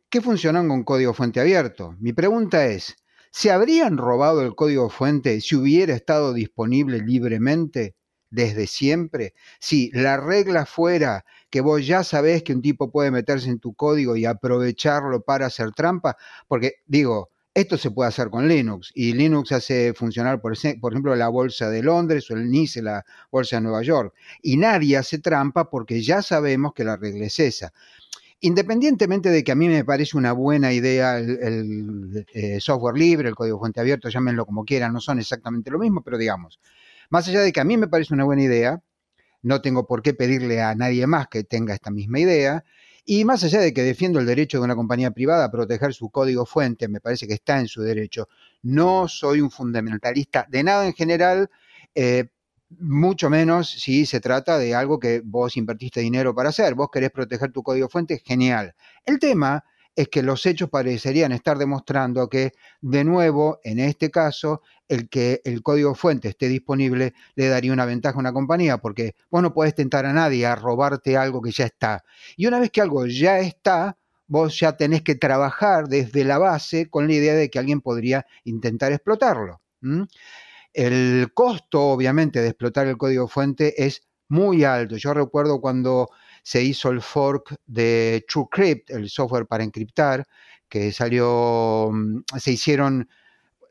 que 0.10 0.22
funcionan 0.22 0.68
con 0.68 0.84
código 0.84 1.14
fuente 1.14 1.40
abierto. 1.40 1.96
Mi 2.00 2.14
pregunta 2.14 2.66
es, 2.66 2.96
¿se 3.32 3.52
habrían 3.52 3.98
robado 3.98 4.42
el 4.42 4.56
código 4.56 4.90
fuente 4.90 5.40
si 5.42 5.56
hubiera 5.56 5.94
estado 5.94 6.34
disponible 6.34 7.00
libremente 7.00 7.96
desde 8.30 8.68
siempre? 8.68 9.34
Si 9.60 9.92
la 9.94 10.18
regla 10.18 10.66
fuera 10.66 11.26
que 11.50 11.62
vos 11.62 11.86
ya 11.86 12.04
sabés 12.04 12.44
que 12.44 12.54
un 12.54 12.62
tipo 12.62 12.92
puede 12.92 13.12
meterse 13.12 13.50
en 13.50 13.60
tu 13.60 13.74
código 13.74 14.16
y 14.16 14.26
aprovecharlo 14.26 15.22
para 15.22 15.48
hacer 15.48 15.72
trampa, 15.72 16.18
porque 16.48 16.76
digo, 16.86 17.30
esto 17.54 17.78
se 17.78 17.92
puede 17.92 18.10
hacer 18.10 18.30
con 18.30 18.48
Linux 18.48 18.92
y 18.94 19.14
Linux 19.14 19.52
hace 19.52 19.94
funcionar, 19.94 20.40
por, 20.40 20.54
ejemplo, 20.54 21.16
la 21.16 21.30
bolsa 21.30 21.70
de 21.70 21.82
Londres 21.82 22.30
o 22.30 22.36
el 22.36 22.50
NICE, 22.50 22.82
la 22.82 23.04
bolsa 23.32 23.58
de 23.58 23.64
Nueva 23.64 23.82
York, 23.82 24.14
y 24.42 24.58
nadie 24.58 24.98
hace 24.98 25.20
trampa 25.20 25.70
porque 25.70 26.02
ya 26.02 26.22
sabemos 26.22 26.74
que 26.74 26.84
la 26.84 26.96
regla 26.96 27.26
es 27.26 27.40
esa. 27.40 27.74
Independientemente 28.42 29.30
de 29.30 29.44
que 29.44 29.52
a 29.52 29.56
mí 29.56 29.68
me 29.68 29.84
parece 29.84 30.16
una 30.16 30.32
buena 30.32 30.72
idea 30.72 31.18
el, 31.20 31.40
el, 31.42 32.26
eh, 32.34 32.62
software 32.62 32.96
libre, 32.96 33.28
el 33.28 33.36
código 33.36 33.60
fuente 33.60 33.82
abierto, 33.82 34.08
llámenlo 34.08 34.46
como 34.46 34.64
quieran, 34.64 34.94
no 34.94 35.02
son 35.02 35.20
exactamente 35.20 35.70
lo 35.72 35.80
mismo, 35.80 36.02
pero 36.02 36.18
digamos, 36.18 36.60
más 37.10 37.28
allá 37.28 37.42
de 37.42 37.52
que 37.52 37.60
a 37.60 37.64
mí 37.64 37.78
me 37.78 37.88
parece 37.88 38.14
una 38.14 38.24
buena 38.24 38.44
idea, 38.44 38.82
no 39.42 39.62
tengo 39.62 39.88
por 39.88 40.02
qué 40.02 40.14
pedirle 40.14 40.62
a 40.62 40.76
nadie 40.76 41.08
más 41.08 41.28
que 41.28 41.44
tenga 41.44 41.74
esta 41.74 41.92
misma 41.92 42.20
idea, 42.20 42.64
y 43.06 43.26
más 43.26 43.44
allá 43.44 43.60
de 43.60 43.74
que 43.74 43.82
defiendo 43.84 44.20
el 44.20 44.26
derecho 44.26 44.60
de 44.60 44.66
una 44.66 44.76
compañía 44.76 45.12
privada 45.12 45.46
a 45.46 45.52
proteger 45.52 45.94
su 45.94 46.10
código 46.10 46.46
fuente, 46.46 46.88
me 46.88 47.02
parece 47.02 47.28
que 47.28 47.34
está 47.34 47.60
en 47.60 47.68
su 47.68 47.82
derecho, 47.82 48.28
no 48.62 49.08
soy 49.08 49.42
un 49.42 49.50
fundamentalista 49.50 50.46
de 50.50 50.64
nada 50.64 50.86
en 50.86 50.94
general, 50.94 51.50
eh, 51.96 52.30
mucho 52.70 53.30
menos 53.30 53.70
si 53.70 54.06
se 54.06 54.20
trata 54.20 54.58
de 54.60 54.76
algo 54.76 55.00
que 55.00 55.22
vos 55.24 55.58
invertiste 55.58 56.02
dinero 56.02 56.36
para 56.36 56.50
hacer. 56.50 56.76
Vos 56.76 56.90
querés 56.92 57.10
proteger 57.10 57.52
tu 57.52 57.64
código 57.64 57.90
fuente, 57.90 58.22
genial. 58.24 58.76
El 59.06 59.18
tema 59.20 59.64
es 60.00 60.08
que 60.08 60.24
los 60.24 60.46
hechos 60.46 60.70
parecerían 60.70 61.34
estar 61.34 61.58
demostrando 61.58 62.30
que, 62.30 62.54
de 62.80 63.04
nuevo, 63.04 63.60
en 63.66 63.80
este 63.80 64.10
caso, 64.10 64.62
el 64.88 65.10
que 65.10 65.42
el 65.44 65.62
código 65.62 65.94
fuente 65.94 66.30
esté 66.30 66.48
disponible 66.48 67.14
le 67.36 67.50
daría 67.50 67.74
una 67.74 67.84
ventaja 67.84 68.16
a 68.16 68.20
una 68.20 68.32
compañía, 68.32 68.78
porque 68.78 69.16
vos 69.30 69.42
no 69.42 69.54
podés 69.54 69.76
tentar 69.76 70.06
a 70.06 70.14
nadie 70.14 70.46
a 70.46 70.56
robarte 70.56 71.18
algo 71.18 71.42
que 71.42 71.52
ya 71.52 71.66
está. 71.66 72.06
Y 72.38 72.48
una 72.48 72.62
vez 72.62 72.72
que 72.72 72.80
algo 72.80 73.08
ya 73.08 73.40
está, 73.40 73.98
vos 74.26 74.58
ya 74.58 74.78
tenés 74.78 75.02
que 75.02 75.16
trabajar 75.16 75.90
desde 75.90 76.24
la 76.24 76.38
base 76.38 76.90
con 76.90 77.08
la 77.08 77.16
idea 77.16 77.34
de 77.34 77.50
que 77.50 77.60
alguien 77.60 77.82
podría 77.82 78.26
intentar 78.46 78.94
explotarlo. 78.94 79.62
El 80.72 81.34
costo, 81.34 81.88
obviamente, 81.90 82.42
de 82.42 82.48
explotar 82.48 82.88
el 82.88 82.96
código 82.96 83.28
fuente 83.28 83.84
es 83.86 84.08
muy 84.30 84.64
alto. 84.64 84.96
Yo 84.96 85.14
recuerdo 85.14 85.60
cuando 85.60 86.10
se 86.44 86.64
hizo 86.64 86.90
el 86.90 87.02
fork 87.02 87.56
de 87.66 88.26
TrueCrypt, 88.28 88.90
el 88.92 89.10
software 89.10 89.46
para 89.46 89.64
encriptar, 89.64 90.26
que 90.68 90.92
salió, 90.92 91.90
mm, 91.92 92.22
se 92.38 92.52
hicieron, 92.52 93.10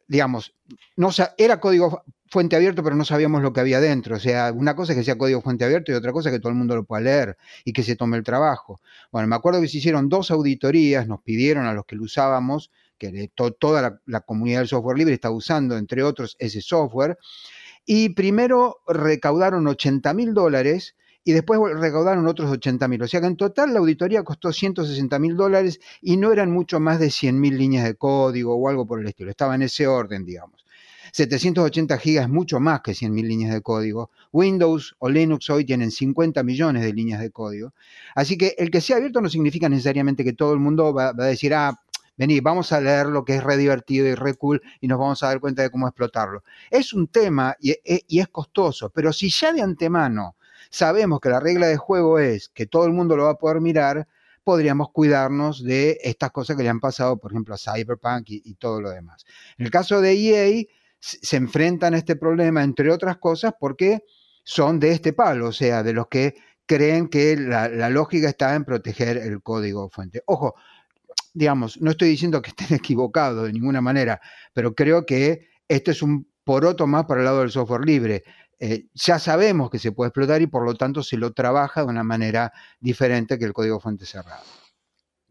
digamos, 0.06 0.54
no 0.96 1.10
era 1.38 1.60
código 1.60 2.02
fuente 2.30 2.56
abierto, 2.56 2.82
pero 2.82 2.96
no 2.96 3.04
sabíamos 3.04 3.42
lo 3.42 3.52
que 3.52 3.60
había 3.60 3.80
dentro. 3.80 4.16
O 4.16 4.18
sea, 4.20 4.52
una 4.52 4.76
cosa 4.76 4.92
es 4.92 4.98
que 4.98 5.04
sea 5.04 5.16
código 5.16 5.40
fuente 5.40 5.64
abierto 5.64 5.92
y 5.92 5.94
otra 5.94 6.12
cosa 6.12 6.28
es 6.28 6.34
que 6.34 6.40
todo 6.40 6.50
el 6.50 6.58
mundo 6.58 6.76
lo 6.76 6.84
pueda 6.84 7.02
leer 7.02 7.36
y 7.64 7.72
que 7.72 7.82
se 7.82 7.96
tome 7.96 8.16
el 8.16 8.24
trabajo. 8.24 8.80
Bueno, 9.10 9.28
me 9.28 9.36
acuerdo 9.36 9.60
que 9.60 9.68
se 9.68 9.78
hicieron 9.78 10.08
dos 10.08 10.30
auditorías, 10.30 11.06
nos 11.06 11.22
pidieron 11.22 11.66
a 11.66 11.72
los 11.72 11.86
que 11.86 11.96
lo 11.96 12.02
usábamos, 12.02 12.70
que 12.98 13.30
toda 13.58 13.80
la, 13.80 14.00
la 14.06 14.20
comunidad 14.20 14.60
del 14.60 14.68
software 14.68 14.98
libre 14.98 15.14
está 15.14 15.30
usando, 15.30 15.78
entre 15.78 16.02
otros, 16.02 16.36
ese 16.38 16.60
software, 16.60 17.16
y 17.86 18.10
primero 18.10 18.80
recaudaron 18.86 19.66
80 19.66 20.12
mil 20.12 20.34
dólares 20.34 20.94
y 21.24 21.32
después 21.32 21.60
recaudaron 21.74 22.26
otros 22.26 22.50
80 22.50 22.88
mil. 22.88 23.02
O 23.02 23.08
sea 23.08 23.20
que 23.20 23.26
en 23.26 23.36
total 23.36 23.72
la 23.72 23.80
auditoría 23.80 24.22
costó 24.22 24.52
160 24.52 25.18
mil 25.18 25.36
dólares 25.36 25.80
y 26.00 26.16
no 26.16 26.32
eran 26.32 26.50
mucho 26.50 26.80
más 26.80 26.98
de 26.98 27.10
100 27.10 27.40
mil 27.40 27.58
líneas 27.58 27.84
de 27.84 27.94
código 27.94 28.54
o 28.54 28.68
algo 28.68 28.86
por 28.86 29.00
el 29.00 29.06
estilo. 29.06 29.30
Estaba 29.30 29.54
en 29.54 29.62
ese 29.62 29.86
orden, 29.86 30.24
digamos. 30.24 30.64
780 31.12 31.98
gigas 31.98 32.24
es 32.24 32.30
mucho 32.30 32.60
más 32.60 32.80
que 32.82 32.94
100 32.94 33.12
mil 33.12 33.28
líneas 33.28 33.52
de 33.52 33.62
código. 33.62 34.10
Windows 34.32 34.94
o 34.98 35.08
Linux 35.08 35.50
hoy 35.50 35.64
tienen 35.64 35.90
50 35.90 36.42
millones 36.42 36.82
de 36.82 36.92
líneas 36.92 37.20
de 37.20 37.30
código. 37.30 37.72
Así 38.14 38.36
que 38.36 38.54
el 38.58 38.70
que 38.70 38.80
sea 38.80 38.96
abierto 38.96 39.20
no 39.20 39.28
significa 39.28 39.68
necesariamente 39.68 40.24
que 40.24 40.32
todo 40.32 40.52
el 40.52 40.60
mundo 40.60 40.92
va, 40.92 41.12
va 41.12 41.24
a 41.24 41.28
decir, 41.28 41.54
ah, 41.54 41.78
vení, 42.16 42.40
vamos 42.40 42.72
a 42.72 42.80
leer 42.80 43.06
lo 43.06 43.24
que 43.24 43.36
es 43.36 43.42
re 43.42 43.56
divertido 43.56 44.06
y 44.06 44.14
re 44.14 44.34
cool 44.34 44.60
y 44.80 44.88
nos 44.88 44.98
vamos 44.98 45.22
a 45.22 45.28
dar 45.28 45.40
cuenta 45.40 45.62
de 45.62 45.70
cómo 45.70 45.86
explotarlo. 45.86 46.42
Es 46.70 46.92
un 46.92 47.06
tema 47.08 47.56
y, 47.60 47.70
e, 47.70 48.04
y 48.06 48.20
es 48.20 48.28
costoso, 48.28 48.90
pero 48.90 49.12
si 49.12 49.30
ya 49.30 49.52
de 49.52 49.62
antemano 49.62 50.36
sabemos 50.70 51.20
que 51.20 51.28
la 51.28 51.40
regla 51.40 51.66
de 51.66 51.76
juego 51.76 52.18
es 52.18 52.48
que 52.48 52.66
todo 52.66 52.86
el 52.86 52.92
mundo 52.92 53.16
lo 53.16 53.24
va 53.24 53.30
a 53.32 53.38
poder 53.38 53.60
mirar, 53.60 54.06
podríamos 54.44 54.90
cuidarnos 54.92 55.62
de 55.62 55.98
estas 56.02 56.30
cosas 56.30 56.56
que 56.56 56.62
le 56.62 56.68
han 56.68 56.80
pasado, 56.80 57.18
por 57.18 57.32
ejemplo, 57.32 57.54
a 57.54 57.58
Cyberpunk 57.58 58.24
y, 58.28 58.54
todo 58.54 58.80
lo 58.80 58.90
demás. 58.90 59.24
En 59.58 59.66
el 59.66 59.70
caso 59.70 60.00
de 60.00 60.12
EA, 60.12 60.64
se 61.00 61.36
enfrentan 61.36 61.94
a 61.94 61.98
este 61.98 62.16
problema, 62.16 62.62
entre 62.62 62.90
otras 62.90 63.18
cosas, 63.18 63.52
porque 63.58 64.04
son 64.44 64.80
de 64.80 64.92
este 64.92 65.12
palo, 65.12 65.48
o 65.48 65.52
sea, 65.52 65.82
de 65.82 65.92
los 65.92 66.08
que 66.08 66.34
creen 66.66 67.08
que 67.08 67.36
la, 67.36 67.68
la 67.68 67.90
lógica 67.90 68.28
está 68.28 68.54
en 68.54 68.64
proteger 68.64 69.18
el 69.18 69.42
código 69.42 69.90
fuente. 69.90 70.22
Ojo, 70.26 70.54
digamos, 71.34 71.80
no 71.80 71.90
estoy 71.90 72.08
diciendo 72.08 72.42
que 72.42 72.50
estén 72.50 72.74
equivocados 72.76 73.46
de 73.46 73.52
ninguna 73.52 73.80
manera, 73.80 74.20
pero 74.52 74.74
creo 74.74 75.06
que 75.06 75.48
esto 75.68 75.90
es 75.90 76.02
un 76.02 76.26
poroto 76.44 76.86
más 76.86 77.04
para 77.04 77.20
el 77.20 77.26
lado 77.26 77.40
del 77.40 77.50
software 77.50 77.84
libre. 77.84 78.24
Eh, 78.60 78.86
ya 78.94 79.18
sabemos 79.18 79.70
que 79.70 79.78
se 79.78 79.92
puede 79.92 80.08
explotar 80.08 80.42
y 80.42 80.46
por 80.46 80.64
lo 80.64 80.74
tanto 80.74 81.02
se 81.02 81.16
lo 81.16 81.32
trabaja 81.32 81.82
de 81.82 81.86
una 81.88 82.02
manera 82.02 82.52
diferente 82.80 83.38
que 83.38 83.44
el 83.44 83.52
código 83.52 83.80
fuente 83.80 84.04
cerrado. 84.06 84.42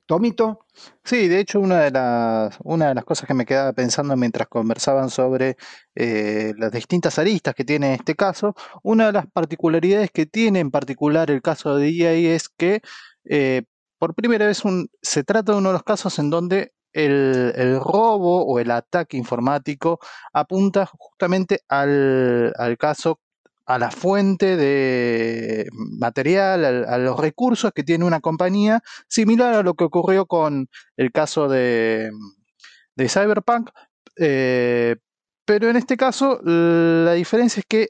Tomito. 0.08 0.66
Sí, 1.04 1.28
de 1.28 1.42
hecho, 1.42 1.60
una 1.60 1.82
de 1.82 1.92
las, 1.92 2.58
una 2.64 2.88
de 2.88 2.96
las 2.96 3.04
cosas 3.04 3.28
que 3.28 3.34
me 3.34 3.46
quedaba 3.46 3.74
pensando 3.74 4.16
mientras 4.16 4.48
conversaban 4.48 5.10
sobre 5.10 5.58
eh, 5.96 6.54
las 6.58 6.72
distintas 6.72 7.20
aristas 7.20 7.54
que 7.54 7.66
tiene 7.66 7.94
este 7.94 8.16
caso, 8.16 8.56
una 8.84 9.08
de 9.08 9.12
las 9.14 9.28
particularidades 9.28 10.10
que 10.12 10.26
tiene 10.26 10.62
en 10.62 10.72
particular 10.72 11.30
el 11.30 11.42
caso 11.42 11.76
de 11.76 11.90
EA 11.90 12.36
es 12.36 12.48
que 12.48 12.82
eh, 13.26 13.64
por 14.00 14.16
primera 14.16 14.48
vez 14.48 14.64
se 15.02 15.24
trata 15.26 15.52
de 15.52 15.58
uno 15.58 15.70
de 15.70 15.74
los 15.74 15.84
casos 15.84 16.20
en 16.20 16.30
donde 16.30 16.72
el, 16.98 17.80
robo 17.80 18.46
o 18.46 18.60
el 18.60 18.72
ataque 18.72 19.18
informático 19.18 20.00
apunta 20.34 20.86
justamente 20.86 21.62
al, 21.70 22.54
caso, 22.80 23.20
a 23.66 23.78
la 23.78 23.92
fuente 23.92 24.58
de 24.58 25.68
material, 25.74 26.86
a, 26.86 26.98
los 26.98 27.20
recursos 27.20 27.72
que 27.74 27.84
tiene 27.84 28.06
una 28.06 28.20
compañía, 28.20 28.82
similar 29.08 29.54
a 29.54 29.64
lo 29.64 29.76
que 29.76 29.86
ocurrió 29.86 30.26
con 30.26 30.70
el 30.98 31.12
caso 31.12 31.48
de, 31.48 32.12
de 32.96 33.10
Cyberpunk, 33.10 33.70
eh, 34.18 34.96
pero 35.48 35.70
en 35.70 35.78
este 35.78 35.96
caso, 35.96 36.42
la 36.44 37.14
diferencia 37.14 37.62
es 37.62 37.66
que 37.66 37.88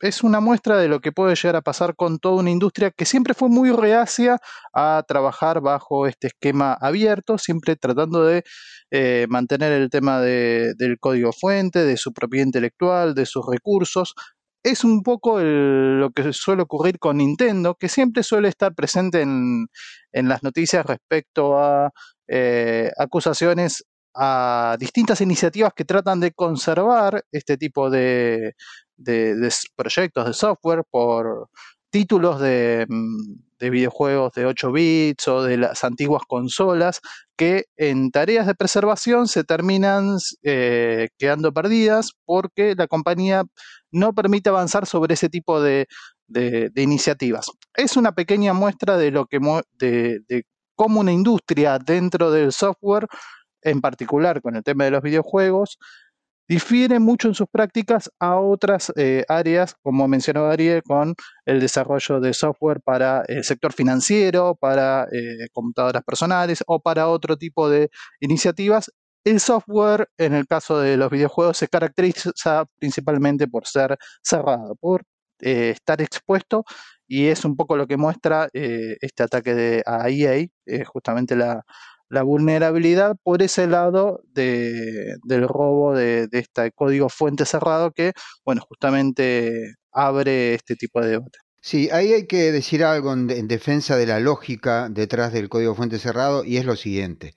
es 0.00 0.22
una 0.22 0.40
muestra 0.40 0.78
de 0.78 0.88
lo 0.88 1.00
que 1.00 1.12
puede 1.12 1.34
llegar 1.34 1.56
a 1.56 1.60
pasar 1.60 1.94
con 1.94 2.18
toda 2.18 2.40
una 2.40 2.50
industria 2.50 2.90
que 2.90 3.04
siempre 3.04 3.34
fue 3.34 3.50
muy 3.50 3.70
reacia 3.70 4.38
a 4.72 5.04
trabajar 5.06 5.60
bajo 5.60 6.06
este 6.06 6.28
esquema 6.28 6.72
abierto, 6.72 7.36
siempre 7.36 7.76
tratando 7.76 8.24
de 8.24 8.44
eh, 8.90 9.26
mantener 9.28 9.72
el 9.72 9.90
tema 9.90 10.20
del 10.22 10.96
código 10.98 11.32
fuente, 11.34 11.84
de 11.84 11.98
su 11.98 12.14
propiedad 12.14 12.46
intelectual, 12.46 13.14
de 13.14 13.26
sus 13.26 13.44
recursos. 13.46 14.14
Es 14.62 14.82
un 14.82 15.02
poco 15.02 15.38
lo 15.38 16.10
que 16.12 16.32
suele 16.32 16.62
ocurrir 16.62 16.98
con 16.98 17.18
Nintendo, 17.18 17.74
que 17.74 17.90
siempre 17.90 18.22
suele 18.22 18.48
estar 18.48 18.74
presente 18.74 19.20
en, 19.20 19.68
las 20.12 20.42
noticias 20.42 20.86
respecto 20.86 21.58
a 21.58 21.90
eh, 22.26 22.90
acusaciones 22.96 23.84
a 24.16 24.76
distintas 24.80 25.20
iniciativas 25.20 25.72
que 25.74 25.84
tratan 25.84 26.20
de 26.20 26.32
conservar 26.32 27.24
este 27.30 27.56
tipo 27.58 27.90
de, 27.90 28.54
proyectos 29.76 30.26
de 30.26 30.32
software 30.32 30.84
por 30.90 31.50
títulos 31.90 32.40
de, 32.40 32.86
mm, 32.88 33.44
videojuegos 33.58 34.32
de 34.34 34.46
8 34.46 34.72
bits 34.72 35.28
o 35.28 35.42
de 35.42 35.56
las 35.56 35.82
antiguas 35.84 36.22
consolas 36.28 37.00
que 37.36 37.64
en 37.76 38.10
tareas 38.10 38.46
de 38.46 38.54
preservación 38.54 39.28
se 39.28 39.44
terminan 39.44 40.18
eh, 40.42 41.08
quedando 41.18 41.52
perdidas 41.52 42.12
porque 42.26 42.74
la 42.76 42.86
compañía 42.86 43.44
no 43.90 44.14
permite 44.14 44.50
avanzar 44.50 44.86
sobre 44.86 45.14
ese 45.14 45.28
tipo 45.30 45.60
de, 45.62 45.86
iniciativas. 46.76 47.46
Es 47.74 47.96
una 47.96 48.12
pequeña 48.12 48.52
muestra 48.52 48.96
de 48.98 49.10
lo 49.10 49.26
que 49.26 49.38
de, 49.78 50.20
de 50.28 50.44
cómo 50.74 51.00
una 51.00 51.12
industria 51.12 51.78
dentro 51.78 52.30
del 52.30 52.52
software 52.52 53.08
en 53.66 53.80
particular 53.80 54.40
con 54.40 54.56
el 54.56 54.62
tema 54.62 54.84
de 54.84 54.92
los 54.92 55.02
videojuegos, 55.02 55.78
difiere 56.48 57.00
mucho 57.00 57.28
en 57.28 57.34
sus 57.34 57.48
prácticas 57.48 58.10
a 58.20 58.36
otras 58.36 58.92
eh, 58.96 59.24
áreas, 59.28 59.74
como 59.82 60.06
mencionó 60.08 60.46
Ariel, 60.46 60.82
con 60.82 61.14
el 61.44 61.60
desarrollo 61.60 62.20
de 62.20 62.32
software 62.32 62.80
para 62.80 63.22
el 63.26 63.44
sector 63.44 63.72
financiero, 63.72 64.54
para 64.54 65.08
eh, 65.12 65.48
computadoras 65.52 66.04
personales 66.04 66.62
o 66.66 66.80
para 66.80 67.08
otro 67.08 67.36
tipo 67.36 67.68
de 67.68 67.90
iniciativas. 68.20 68.92
El 69.24 69.40
software, 69.40 70.08
en 70.18 70.34
el 70.34 70.46
caso 70.46 70.78
de 70.78 70.96
los 70.96 71.10
videojuegos, 71.10 71.58
se 71.58 71.68
caracteriza 71.68 72.64
principalmente 72.78 73.48
por 73.48 73.66
ser 73.66 73.98
cerrado, 74.22 74.76
por 74.76 75.02
eh, 75.40 75.70
estar 75.70 76.00
expuesto 76.00 76.64
y 77.08 77.26
es 77.26 77.44
un 77.44 77.56
poco 77.56 77.76
lo 77.76 77.86
que 77.86 77.96
muestra 77.96 78.48
este 78.52 79.22
ataque 79.22 79.54
de, 79.54 79.82
a 79.86 80.08
EA, 80.08 80.46
justamente 80.86 81.36
la, 81.36 81.64
la 82.08 82.22
vulnerabilidad 82.22 83.16
por 83.22 83.42
ese 83.42 83.66
lado 83.66 84.22
de, 84.32 85.16
del 85.24 85.48
robo 85.48 85.94
de, 85.94 86.28
este 86.32 86.70
código 86.72 87.08
fuente 87.08 87.44
cerrado 87.44 87.90
que, 87.92 88.12
bueno, 88.44 88.62
justamente 88.68 89.74
abre 89.92 90.54
este 90.54 90.76
tipo 90.76 91.00
de 91.00 91.10
debate. 91.10 91.38
Sí, 91.60 91.88
ahí 91.90 92.12
hay 92.12 92.26
que 92.26 92.52
decir 92.52 92.84
algo 92.84 93.12
en, 93.12 93.48
defensa 93.48 93.96
de 93.96 94.06
la 94.06 94.20
lógica 94.20 94.88
detrás 94.88 95.32
del 95.32 95.48
código 95.48 95.74
fuente 95.74 95.98
cerrado 95.98 96.44
y 96.44 96.58
es 96.58 96.64
lo 96.64 96.76
siguiente. 96.76 97.34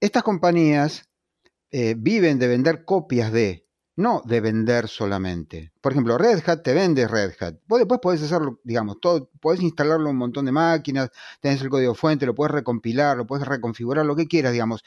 Estas 0.00 0.22
compañías 0.22 1.04
eh, 1.70 1.94
viven 1.96 2.38
de 2.38 2.48
vender 2.48 2.84
copias 2.84 3.32
de, 3.32 3.65
no 3.96 4.22
de 4.24 4.40
vender 4.40 4.88
solamente. 4.88 5.72
Por 5.80 5.92
ejemplo, 5.92 6.18
Red 6.18 6.42
Hat 6.46 6.62
te 6.62 6.74
vende 6.74 7.08
Red 7.08 7.32
Hat. 7.40 7.54
Vos 7.66 7.78
después 7.78 8.00
podés 8.00 8.22
hacerlo, 8.22 8.60
digamos, 8.62 9.00
todo, 9.00 9.30
podés 9.40 9.62
instalarlo 9.62 10.04
en 10.04 10.12
un 10.12 10.18
montón 10.18 10.44
de 10.44 10.52
máquinas, 10.52 11.10
tenés 11.40 11.62
el 11.62 11.70
código 11.70 11.94
fuente, 11.94 12.26
lo 12.26 12.34
puedes 12.34 12.52
recompilar, 12.52 13.16
lo 13.16 13.26
puedes 13.26 13.46
reconfigurar, 13.46 14.04
lo 14.04 14.14
que 14.14 14.26
quieras, 14.26 14.52
digamos. 14.52 14.84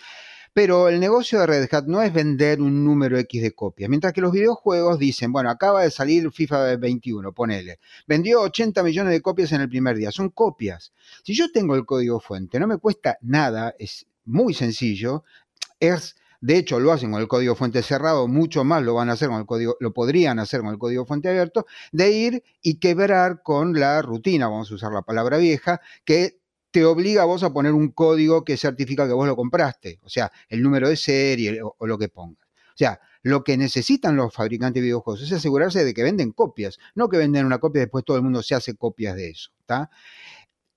Pero 0.53 0.89
el 0.89 0.99
negocio 0.99 1.39
de 1.39 1.45
Red 1.45 1.69
Hat 1.71 1.85
no 1.85 2.01
es 2.01 2.11
vender 2.11 2.61
un 2.61 2.83
número 2.83 3.17
X 3.17 3.41
de 3.41 3.51
copias. 3.53 3.89
Mientras 3.89 4.13
que 4.13 4.21
los 4.21 4.31
videojuegos 4.31 4.97
dicen, 4.97 5.31
bueno, 5.31 5.49
acaba 5.49 5.83
de 5.83 5.91
salir 5.91 6.31
FIFA 6.31 6.75
21, 6.77 7.33
ponele. 7.33 7.79
Vendió 8.07 8.41
80 8.41 8.81
millones 8.81 9.13
de 9.13 9.21
copias 9.21 9.51
en 9.51 9.61
el 9.61 9.69
primer 9.69 9.95
día. 9.95 10.11
Son 10.11 10.29
copias. 10.29 10.91
Si 11.23 11.35
yo 11.35 11.51
tengo 11.51 11.75
el 11.75 11.85
código 11.85 12.19
fuente, 12.19 12.59
no 12.59 12.67
me 12.67 12.77
cuesta 12.77 13.17
nada, 13.21 13.75
es 13.77 14.07
muy 14.25 14.53
sencillo. 14.53 15.23
Es 15.79 16.15
de 16.41 16.57
hecho, 16.57 16.79
lo 16.79 16.91
hacen 16.91 17.11
con 17.11 17.21
el 17.21 17.27
código 17.27 17.55
fuente 17.55 17.83
cerrado, 17.83 18.27
mucho 18.27 18.63
más 18.63 18.81
lo 18.83 18.93
van 18.93 19.09
a 19.09 19.13
hacer 19.13 19.27
con 19.29 19.39
el 19.39 19.45
código, 19.45 19.75
lo 19.79 19.93
podrían 19.93 20.39
hacer 20.39 20.61
con 20.61 20.69
el 20.69 20.77
código 20.77 21.05
fuente 21.05 21.27
abierto, 21.27 21.65
de 21.91 22.11
ir 22.11 22.43
y 22.61 22.79
quebrar 22.79 23.41
con 23.43 23.77
la 23.77 24.01
rutina, 24.01 24.47
vamos 24.47 24.71
a 24.71 24.75
usar 24.75 24.93
la 24.93 25.01
palabra 25.01 25.37
vieja, 25.37 25.81
que 26.05 26.39
te 26.71 26.85
obliga 26.85 27.23
a 27.23 27.25
vos 27.25 27.43
a 27.43 27.51
poner 27.51 27.73
un 27.73 27.89
código 27.91 28.45
que 28.45 28.55
certifica 28.55 29.07
que 29.07 29.13
vos 29.13 29.27
lo 29.27 29.35
compraste, 29.35 29.99
o 30.03 30.09
sea, 30.09 30.31
el 30.47 30.61
número 30.61 30.87
de 30.87 30.95
serie 30.95 31.59
o, 31.61 31.87
lo 31.87 31.97
que 31.97 32.09
pongas. 32.09 32.47
O 32.47 32.77
sea, 32.79 33.01
lo 33.21 33.43
que 33.43 33.57
necesitan 33.57 34.15
los 34.15 34.33
fabricantes 34.33 34.81
de 34.81 34.85
videojuegos 34.85 35.21
es 35.21 35.33
asegurarse 35.33 35.83
de 35.83 35.93
que 35.93 36.03
venden 36.03 36.31
copias, 36.31 36.79
no 36.95 37.09
que 37.09 37.17
venden 37.17 37.45
una 37.45 37.57
copia 37.57 37.79
y 37.79 37.85
después 37.85 38.05
todo 38.05 38.15
el 38.15 38.23
mundo 38.23 38.41
se 38.41 38.55
hace 38.55 38.75
copias 38.75 39.15
de 39.15 39.31
eso. 39.31 39.51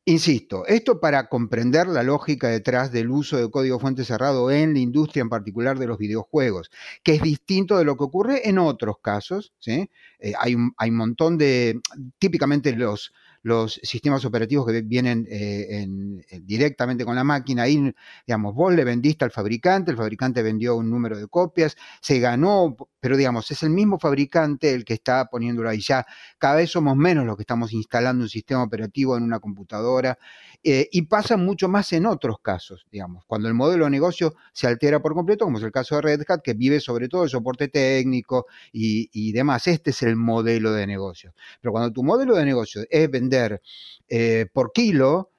Insisto, 0.05 0.67
esto 0.67 0.99
para 0.99 1.29
comprender 1.29 1.87
la 1.87 2.03
lógica 2.03 2.49
detrás 2.49 2.91
del 2.91 3.09
uso 3.09 3.37
de 3.37 3.49
código 3.49 3.79
fuente 3.79 4.05
cerrado 4.05 4.51
en 4.51 4.73
la 4.73 4.81
industria, 4.81 5.21
en 5.21 5.29
particular 5.29 5.79
de 5.79 5.87
los 5.87 5.97
videojuegos, 5.97 6.73
que 7.05 7.15
es 7.15 7.23
distinto 7.23 7.79
de 7.79 7.85
lo 7.85 7.97
que 7.97 8.03
ocurre 8.03 8.49
en 8.49 8.59
otros 8.59 8.97
casos. 9.01 9.53
¿sí? 9.61 9.89
Eh, 10.19 10.33
hay, 10.41 10.57
un, 10.57 10.73
hay 10.77 10.91
un 10.91 10.97
montón 10.97 11.39
de, 11.39 11.81
típicamente 12.19 12.75
los, 12.75 13.13
los 13.43 13.75
sistemas 13.85 14.25
operativos 14.25 14.67
que 14.67 14.83
vienen 14.83 15.25
eh, 15.31 15.87
eh, 16.31 16.41
directamente 16.43 17.05
con 17.05 17.15
la 17.15 17.23
máquina. 17.23 17.63
Ahí, 17.63 17.95
digamos, 18.27 18.57
vos 18.57 18.75
le 18.75 18.83
vendiste 18.83 19.25
al 19.25 19.31
fabricante, 19.31 19.93
el 19.93 19.97
fabricante 19.97 20.43
vendió 20.43 20.75
un 20.75 20.91
número 20.91 21.17
de 21.17 21.29
copias, 21.29 21.77
se 22.01 22.19
ganó, 22.19 22.77
pero 23.03 23.17
digamos, 23.17 23.51
es 23.51 23.65
el 23.65 23.71
mismo 23.71 23.99
fabricante 23.99 24.73
el 24.73 24.85
que 24.85 24.95
está 24.95 25.27
poniéndolo 25.27 25.69
ahí. 25.69 25.81
Ya 25.81 26.07
cada 26.39 26.55
vez 26.55 26.71
somos 26.71 26.97
menos 26.97 27.27
los 27.27 27.37
que 27.37 27.43
estamos 27.43 27.73
instalando 27.73 28.23
un 28.23 28.29
sistema 28.29 28.63
operativo 28.63 29.17
en 29.17 29.25
una 29.25 29.41
computadora 29.41 30.17
eh, 30.63 30.89
y 30.93 31.03
pasa 31.03 31.37
mucho 31.37 31.69
más 31.69 31.93
en 31.93 32.07
otros 32.07 32.37
casos, 32.41 32.87
digamos, 32.93 33.25
cuando 33.27 33.49
el 33.49 33.55
modelo 33.55 33.87
de 33.87 33.91
negocio 33.91 34.37
se 34.53 34.69
altera 34.69 35.03
por 35.03 35.15
completo, 35.15 35.45
como 35.45 35.59
es 35.59 35.65
el 35.65 35.73
caso 35.73 35.97
de 35.97 36.03
Red 36.03 36.23
Hat, 36.29 36.43
que 36.45 36.55
vive 36.55 36.79
sobre 36.79 37.09
todo 37.09 37.25
el 37.25 37.29
soporte 37.29 37.67
técnico 37.67 38.47
y, 38.73 39.11
y 39.13 39.33
demás. 39.33 39.67
Este 39.67 39.91
es 39.91 40.01
el 40.05 40.15
modelo 40.15 40.73
de 40.73 40.87
negocio. 40.87 41.35
Pero 41.61 41.73
cuando 41.73 41.93
tu 41.93 42.05
modelo 42.05 42.37
de 42.37 42.45
negocio 42.45 42.85
es 42.89 43.11
vender 43.11 43.61
eh, 44.09 44.47
por 44.53 44.71
kilo 44.71 45.32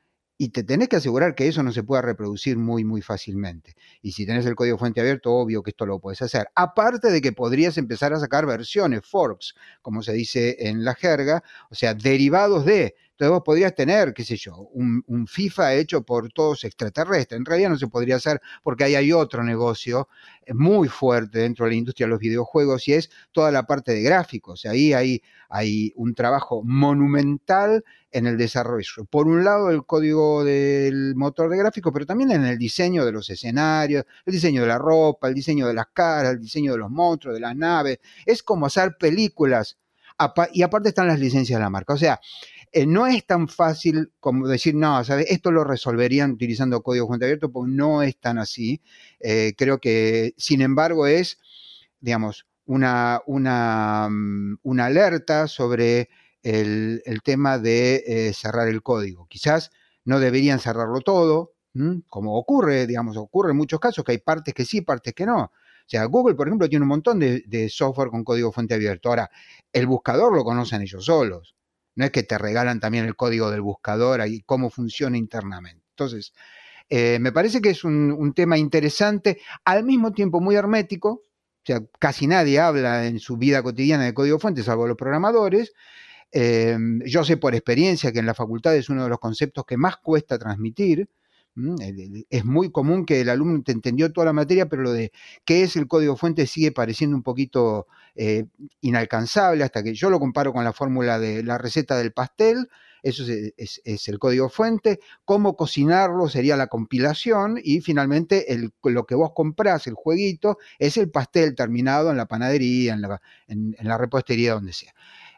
y 0.44 0.50
te 0.50 0.64
tenés 0.64 0.90
que 0.90 0.98
asegurar 0.98 1.36
que 1.36 1.48
eso 1.48 1.64
no 1.64 1.72
se 1.72 1.84
pueda 1.84 2.02
reproducir 2.02 2.58
muy, 2.58 2.84
muy 2.84 3.02
fácilmente. 3.02 3.78
Y 4.02 4.12
si 4.12 4.26
tenés 4.26 4.46
el 4.46 4.56
código 4.56 4.78
fuente 4.78 5.00
abierto, 5.00 5.32
obvio 5.32 5.64
que 5.64 5.70
esto 5.70 5.86
lo 5.86 6.00
puedes 6.00 6.22
hacer. 6.22 6.50
Aparte 6.54 7.12
de 7.12 7.22
que 7.22 7.32
podrías 7.32 7.78
empezar 7.78 8.12
a 8.12 8.20
sacar 8.20 8.46
versiones, 8.46 9.06
forks, 9.06 9.56
como 9.82 10.04
se 10.04 10.12
dice 10.12 10.58
en 10.60 10.84
la 10.84 10.96
jerga, 10.96 11.46
o 11.70 11.76
sea, 11.76 11.94
derivados 11.94 12.66
de. 12.66 12.96
Entonces 13.24 13.40
vos 13.40 13.46
podrías 13.46 13.74
tener, 13.74 14.14
qué 14.14 14.26
sé 14.26 14.36
yo, 14.36 14.68
un, 14.74 15.28
FIFA 15.28 15.76
hecho 15.76 16.04
por 16.04 16.30
todos 16.34 16.66
extraterrestres. 16.66 17.40
En 17.40 17.46
realidad 17.46 17.70
no 17.70 17.78
se 17.78 17.88
podría 17.88 18.18
hacer 18.18 18.42
porque 18.64 18.84
ahí 18.84 18.96
hay 18.96 19.14
otro 19.14 19.46
negocio 19.46 20.10
eh, 20.46 20.54
muy 20.54 20.90
fuerte 20.90 21.40
dentro 21.40 21.64
de 21.66 21.72
la 21.72 21.78
industria 21.78 22.06
de 22.06 22.10
los 22.10 22.20
videojuegos 22.20 22.86
y 22.90 22.96
es 22.96 23.10
toda 23.32 23.50
la 23.50 23.64
parte 23.64 23.94
de 23.94 24.02
gráficos. 24.02 24.66
Ahí 24.66 24.92
hay, 24.92 25.22
hay 25.48 25.94
un 25.96 26.14
trabajo 26.16 26.64
monumental 26.66 27.86
en 28.12 28.28
el 28.28 28.38
desarrollo. 28.38 29.06
Por 29.10 29.28
un 29.28 29.46
lado, 29.46 29.70
el 29.70 29.86
código 29.86 30.44
del 30.44 31.16
motor 31.16 31.50
de 31.50 31.56
gráficos, 31.56 31.94
pero 31.94 32.06
también 32.06 32.32
en 32.32 32.44
el 32.44 32.58
diseño 32.58 33.06
de 33.06 33.14
los 33.14 33.30
escenarios, 33.30 34.04
el 34.26 34.34
diseño 34.34 34.64
de 34.64 34.68
la 34.68 34.80
ropa, 34.80 35.30
el 35.30 35.34
diseño 35.34 35.66
de 35.66 35.76
las 35.76 35.88
caras, 35.94 36.34
el 36.34 36.42
diseño 36.42 36.74
de 36.74 36.80
los 36.80 36.92
monstruos, 36.92 37.36
de 37.36 37.40
las 37.40 37.56
naves. 37.56 38.00
Es 38.26 38.44
como 38.44 38.66
hacer 38.66 38.98
películas. 39.00 39.78
Y 40.54 40.62
aparte 40.62 40.90
están 40.90 41.08
las 41.08 41.20
licencias 41.20 41.58
de 41.58 41.64
la 41.64 41.70
marca. 41.70 41.94
O 41.94 41.98
sea, 41.98 42.20
eh, 42.74 42.88
no 42.88 43.06
es 43.06 43.26
tan 43.28 43.48
fácil 43.48 44.12
como 44.20 44.48
decir, 44.48 44.74
no, 44.74 45.04
¿sabes? 45.04 45.28
esto 45.30 45.52
lo 45.52 45.64
resolverían 45.64 46.32
utilizando 46.32 46.82
código 46.82 47.08
fuente 47.08 47.26
abierto, 47.26 47.52
porque 47.52 47.72
no 47.72 48.02
es 48.02 48.18
tan 48.20 48.40
así. 48.40 48.82
Eh, 49.20 49.54
creo 49.56 49.80
que, 49.80 50.34
sin 50.38 50.62
embargo, 50.62 51.06
es, 51.06 51.40
digamos, 52.00 52.48
una, 52.66 53.22
una, 53.28 54.08
mm, 54.10 54.58
una 54.64 54.86
alerta 54.86 55.48
sobre 55.48 56.10
el, 56.42 57.02
tema 57.24 57.60
de 57.60 58.04
eh, 58.08 58.34
cerrar 58.34 58.68
el 58.68 58.82
código. 58.82 59.28
Quizás 59.28 59.72
no 60.06 60.20
deberían 60.20 60.60
cerrarlo 60.60 61.02
todo, 61.02 61.54
como 62.08 62.38
ocurre, 62.38 62.88
digamos, 62.88 63.18
ocurre 63.18 63.52
en 63.52 63.58
muchos 63.58 63.80
casos, 63.80 64.04
que 64.04 64.14
hay 64.14 64.18
partes 64.20 64.54
que 64.54 64.66
sí, 64.66 64.82
partes 64.82 65.14
que 65.14 65.26
no. 65.26 65.44
O 65.44 65.52
sea, 65.88 66.06
Google, 66.06 66.36
por 66.36 66.48
ejemplo, 66.48 66.70
tiene 66.70 66.84
un 66.84 66.90
montón 66.90 67.20
de, 67.20 67.44
de 67.48 67.70
software 67.70 68.10
con 68.10 68.24
código 68.24 68.52
fuente 68.52 68.74
abierto. 68.76 69.10
Ahora, 69.10 69.30
el 69.72 69.88
buscador 69.88 70.36
lo 70.36 70.44
conocen 70.44 70.82
ellos 70.82 71.06
solos. 71.06 71.56
No 71.96 72.06
es 72.06 72.12
que 72.12 72.24
te 72.24 72.38
regalan 72.38 72.80
también 72.80 73.06
el 73.06 73.16
código 73.16 73.52
del 73.52 73.62
buscador 73.62 74.26
y 74.28 74.42
cómo 74.42 74.70
funciona 74.70 75.18
internamente. 75.18 75.84
Entonces, 75.92 76.34
Eh, 76.90 77.18
me 77.20 77.32
parece 77.32 77.62
que 77.62 77.70
es 77.72 77.84
un, 77.84 78.34
tema 78.36 78.58
interesante, 78.58 79.40
al 79.66 79.84
mismo 79.84 80.12
tiempo 80.14 80.42
muy 80.42 80.56
hermético, 80.56 81.10
o 81.10 81.66
sea, 81.66 81.82
casi 82.00 82.28
nadie 82.28 82.60
habla 82.60 83.08
en 83.08 83.20
su 83.20 83.38
vida 83.38 83.64
cotidiana 83.64 84.04
de 84.06 84.14
código 84.14 84.40
fuente, 84.40 84.64
salvo 84.64 84.88
los 84.88 84.98
programadores. 84.98 85.74
Eh, 86.32 86.78
yo 87.06 87.24
sé 87.24 87.38
por 87.38 87.56
experiencia 87.56 88.12
que 88.12 88.20
en 88.20 88.26
la 88.26 88.34
facultad 88.34 88.76
es 88.76 88.90
uno 88.90 89.04
de 89.04 89.10
los 89.10 89.20
conceptos 89.20 89.66
que 89.66 89.78
más 89.78 89.98
cuesta 89.98 90.38
transmitir. 90.38 91.10
Es 92.30 92.46
muy 92.46 92.72
común 92.72 93.06
que 93.06 93.22
el 93.22 93.30
alumno 93.30 93.62
te 93.64 93.72
entendió 93.72 94.12
toda 94.12 94.26
la 94.26 94.34
materia, 94.34 94.68
pero 94.68 94.82
lo 94.82 94.92
de 94.92 95.12
qué 95.46 95.64
es 95.64 95.76
el 95.76 95.88
código 95.88 96.16
fuente 96.16 96.48
sigue 96.48 96.72
pareciendo 96.72 97.16
un 97.16 97.24
poquito 97.24 97.88
eh, 98.16 98.46
inalcanzable, 98.82 99.64
hasta 99.64 99.84
que 99.84 99.94
yo 99.94 100.10
lo 100.10 100.20
comparo 100.20 100.52
con 100.52 100.64
la 100.64 100.74
fórmula 100.74 101.20
de 101.20 101.44
la 101.44 101.58
receta 101.58 101.98
del 101.98 102.12
pastel, 102.12 102.70
eso 103.04 103.26
es, 103.58 104.08
el 104.08 104.18
código 104.18 104.50
fuente, 104.50 105.00
cómo 105.26 105.58
cocinarlo 105.58 106.30
sería 106.30 106.56
la 106.56 106.68
compilación 106.68 107.60
y 107.62 107.82
finalmente 107.82 108.46
lo 108.82 109.06
que 109.06 109.16
vos 109.16 109.32
comprás, 109.36 109.88
el 109.88 109.94
jueguito, 109.94 110.58
es 110.80 110.96
el 110.96 111.12
pastel 111.12 111.54
terminado 111.54 112.12
en 112.12 112.18
la 112.18 112.28
panadería, 112.28 112.94
en 112.94 113.02
la, 113.02 113.98
repostería, 113.98 114.54
donde 114.54 114.72
sea. 114.72 114.94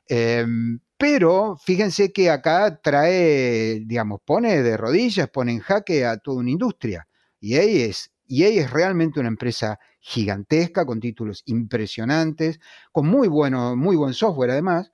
Em, 0.07 0.79
pero 0.97 1.57
fíjense 1.57 2.13
que 2.13 2.29
acá 2.29 2.79
trae, 2.81 3.81
digamos, 3.85 4.21
pone 4.23 4.63
de 4.63 4.77
rodillas, 4.77 5.29
pone 5.29 5.51
en 5.51 5.59
jaque 5.59 6.05
a 6.05 6.17
toda 6.17 6.37
una 6.37 6.51
industria. 6.51 7.07
Y 7.39 7.55
ahí 7.55 7.81
es, 7.81 8.11
realmente 8.71 9.19
una 9.19 9.29
empresa 9.29 9.79
gigantesca, 9.99 10.85
con 10.85 10.99
títulos 10.99 11.43
impresionantes, 11.45 12.59
con 12.91 13.07
muy, 13.07 13.27
bueno, 13.27 13.75
muy 13.75 13.95
buen 13.95 14.13
software 14.13 14.51
además, 14.51 14.91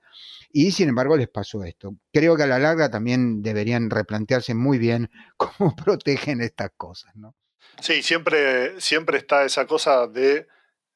y 0.50 0.72
sin 0.72 0.88
embargo 0.88 1.16
les 1.16 1.28
pasó 1.28 1.62
esto. 1.64 1.94
Creo 2.12 2.36
que 2.36 2.42
a 2.42 2.46
la 2.46 2.58
larga 2.58 2.90
también 2.90 3.42
deberían 3.42 3.88
replantearse 3.88 4.54
muy 4.54 4.78
bien 4.78 5.10
cómo 5.36 5.74
protegen 5.76 6.40
estas 6.40 6.70
cosas, 6.76 7.14
¿no? 7.14 7.34
Sí, 7.80 8.02
siempre, 8.02 8.80
siempre 8.80 9.18
está 9.18 9.44
esa 9.44 9.66
cosa 9.66 10.06
de 10.06 10.46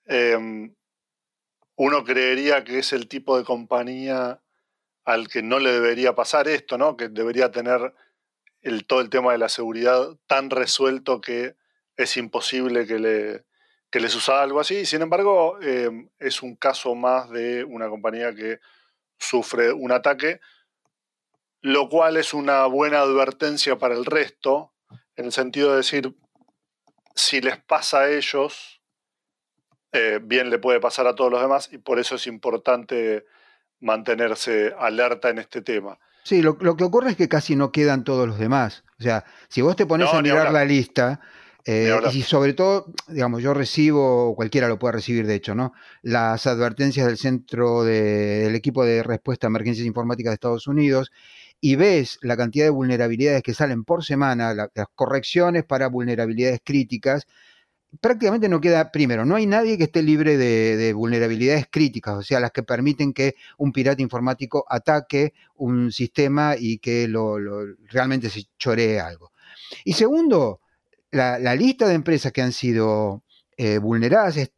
em, 0.05 0.75
uno 1.77 2.05
creería 2.05 2.65
que 2.65 2.81
es 2.81 2.93
el 2.93 3.09
tipo 3.09 3.39
de 3.39 3.45
compañía 3.45 4.41
al 5.07 5.29
que 5.29 5.41
no 5.41 5.61
le 5.61 5.73
debería 5.73 6.15
pasar 6.15 6.49
esto, 6.49 6.77
¿no? 6.77 6.97
Que 6.97 7.09
debería 7.09 7.53
tener 7.53 7.95
el, 8.61 8.87
todo 8.87 9.01
el 9.01 9.09
tema 9.09 9.33
de 9.33 9.39
la 9.39 9.49
seguridad 9.49 10.17
tan 10.27 10.51
resuelto 10.51 11.21
que 11.21 11.55
es 11.97 12.17
imposible 12.17 12.87
que, 12.87 12.99
le, 12.99 13.45
que 13.91 14.01
les 14.01 14.11
suceda 14.13 14.43
algo 14.43 14.59
así. 14.59 14.85
Sin 14.85 15.03
embargo, 15.03 15.61
em, 15.63 16.11
es 16.19 16.43
un 16.43 16.57
caso 16.57 16.97
más 16.97 17.31
de 17.31 17.63
una 17.63 17.89
compañía 17.89 18.35
que 18.35 18.59
sufre 19.17 19.73
un 19.73 19.93
ataque, 19.93 20.41
lo 21.61 21.89
cual 21.89 22.17
es 22.17 22.35
una 22.35 22.67
buena 22.67 23.01
advertencia 23.01 23.79
para 23.79 23.95
el 23.95 24.05
resto, 24.05 24.75
en 25.15 25.27
el 25.27 25.33
sentido 25.33 25.71
de 25.71 25.77
decir, 25.79 26.17
si 27.15 27.41
les 27.41 27.63
pasa 27.63 28.01
a 28.01 28.11
ellos, 28.11 28.83
eh, 29.93 30.19
bien 30.21 30.51
le 30.51 30.59
puede 30.59 30.81
pasar 30.81 31.07
a 31.07 31.15
todos 31.15 31.31
los 31.31 31.41
demás, 31.41 31.73
y 31.73 31.79
por 31.79 32.01
eso 32.01 32.17
es 32.17 32.27
importante 32.27 33.25
mantenerse 33.81 34.75
alerta 34.79 35.31
en 35.31 35.39
este 35.39 35.63
tema. 35.63 35.99
Sí, 36.25 36.43
lo, 36.43 36.59
que 36.59 36.85
ocurre 36.85 37.11
es 37.11 37.17
que 37.17 37.29
casi 37.29 37.55
no 37.55 37.71
quedan 37.71 38.03
todos 38.03 38.27
los 38.27 38.39
demás. 38.39 38.83
O 38.99 39.03
sea, 39.03 39.25
si 39.49 39.63
vos 39.63 39.77
te 39.77 39.87
pones 39.87 40.13
a 40.13 40.21
mirar 40.23 40.53
la 40.53 40.65
lista, 40.65 41.21
eh, 41.65 41.93
y 42.13 42.23
sobre 42.23 42.53
todo, 42.53 42.87
digamos, 43.09 43.43
yo 43.43 43.55
recibo, 43.55 44.35
cualquiera 44.37 44.69
lo 44.69 44.79
puede 44.79 44.93
recibir 44.93 45.27
de 45.27 45.35
hecho, 45.35 45.55
¿no? 45.55 45.73
Las 46.03 46.47
advertencias 46.47 47.07
del 47.07 47.17
centro 47.17 47.85
del 47.85 48.55
equipo 48.55 48.85
de 48.85 49.03
respuesta 49.03 49.47
a 49.47 49.51
emergencias 49.51 49.87
informáticas 49.87 50.31
de 50.31 50.35
Estados 50.35 50.67
Unidos 50.69 51.11
y 51.61 51.77
ves 51.77 52.19
la 52.23 52.37
cantidad 52.37 52.67
de 52.67 52.71
vulnerabilidades 52.71 53.43
que 53.43 53.55
salen 53.55 53.85
por 53.85 54.05
semana, 54.05 54.55
las 54.55 54.87
correcciones 54.95 55.65
para 55.65 55.89
vulnerabilidades 55.89 56.61
críticas, 56.63 57.27
prácticamente 58.01 58.49
no 58.49 58.61
queda, 58.61 58.91
primero, 58.91 59.25
no 59.25 59.37
hay 59.37 59.47
nadie 59.47 59.79
que 59.79 59.85
esté 59.85 60.03
libre 60.03 60.37
de, 60.37 60.93
vulnerabilidades 60.93 61.67
críticas, 61.71 62.17
o 62.17 62.23
sea, 62.23 62.41
las 62.41 62.53
que 62.53 62.63
permiten 62.63 63.13
que 63.13 63.37
un 63.59 63.73
pirata 63.73 64.03
informático 64.03 64.65
ataque 64.69 65.35
un 65.57 65.93
sistema 65.93 66.55
y 66.59 66.79
que 66.79 67.09
lo, 67.09 67.37
realmente 67.89 68.31
se 68.31 68.45
choree 68.59 69.01
algo. 69.01 69.33
Y 69.85 69.95
segundo, 69.95 70.61
la, 71.11 71.55
lista 71.55 71.89
de 71.89 71.95
empresas 71.95 72.33
que 72.33 72.43
han 72.43 72.53
sido 72.53 73.23
eh, 73.57 73.79
vulneradas 73.79 74.37
es, 74.37 74.51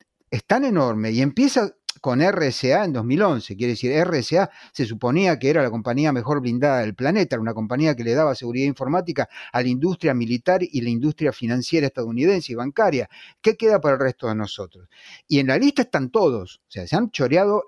tan 0.47 0.65
enorme 0.65 1.11
y 1.11 1.23
empieza 1.23 1.75
con 2.01 2.21
RSA 2.21 2.85
en 2.85 2.93
2011. 2.93 3.57
Quiere 3.57 3.73
decir, 3.73 3.93
RSA 4.05 4.51
se 4.73 4.85
suponía 4.85 5.39
que 5.39 5.51
era 5.51 5.63
la 5.63 5.71
compañía 5.71 6.13
mejor 6.13 6.41
blindada 6.41 6.81
del 6.81 6.95
planeta, 6.95 7.37
era 7.37 7.43
una 7.43 7.55
compañía 7.55 7.95
que 7.95 8.05
le 8.05 8.15
daba 8.15 8.35
seguridad 8.35 8.67
informática 8.67 9.29
a 9.53 9.63
la 9.63 9.69
industria 9.69 10.15
militar 10.15 10.61
y 10.63 10.81
la 10.81 10.91
industria 10.91 11.33
financiera 11.33 11.87
estadounidense 11.87 12.53
y 12.53 12.55
bancaria. 12.57 13.09
¿Qué 13.41 13.57
queda 13.57 13.81
para 13.81 13.95
el 13.95 14.01
resto 14.01 14.29
de 14.29 14.35
nosotros? 14.35 14.89
Y 15.27 15.39
en 15.39 15.49
la 15.49 15.59
lista 15.59 15.83
están 15.83 16.11
todos, 16.11 16.61
o 16.69 16.71
sea, 16.71 16.87
se 16.87 16.97
han 16.97 17.11
choreado 17.11 17.65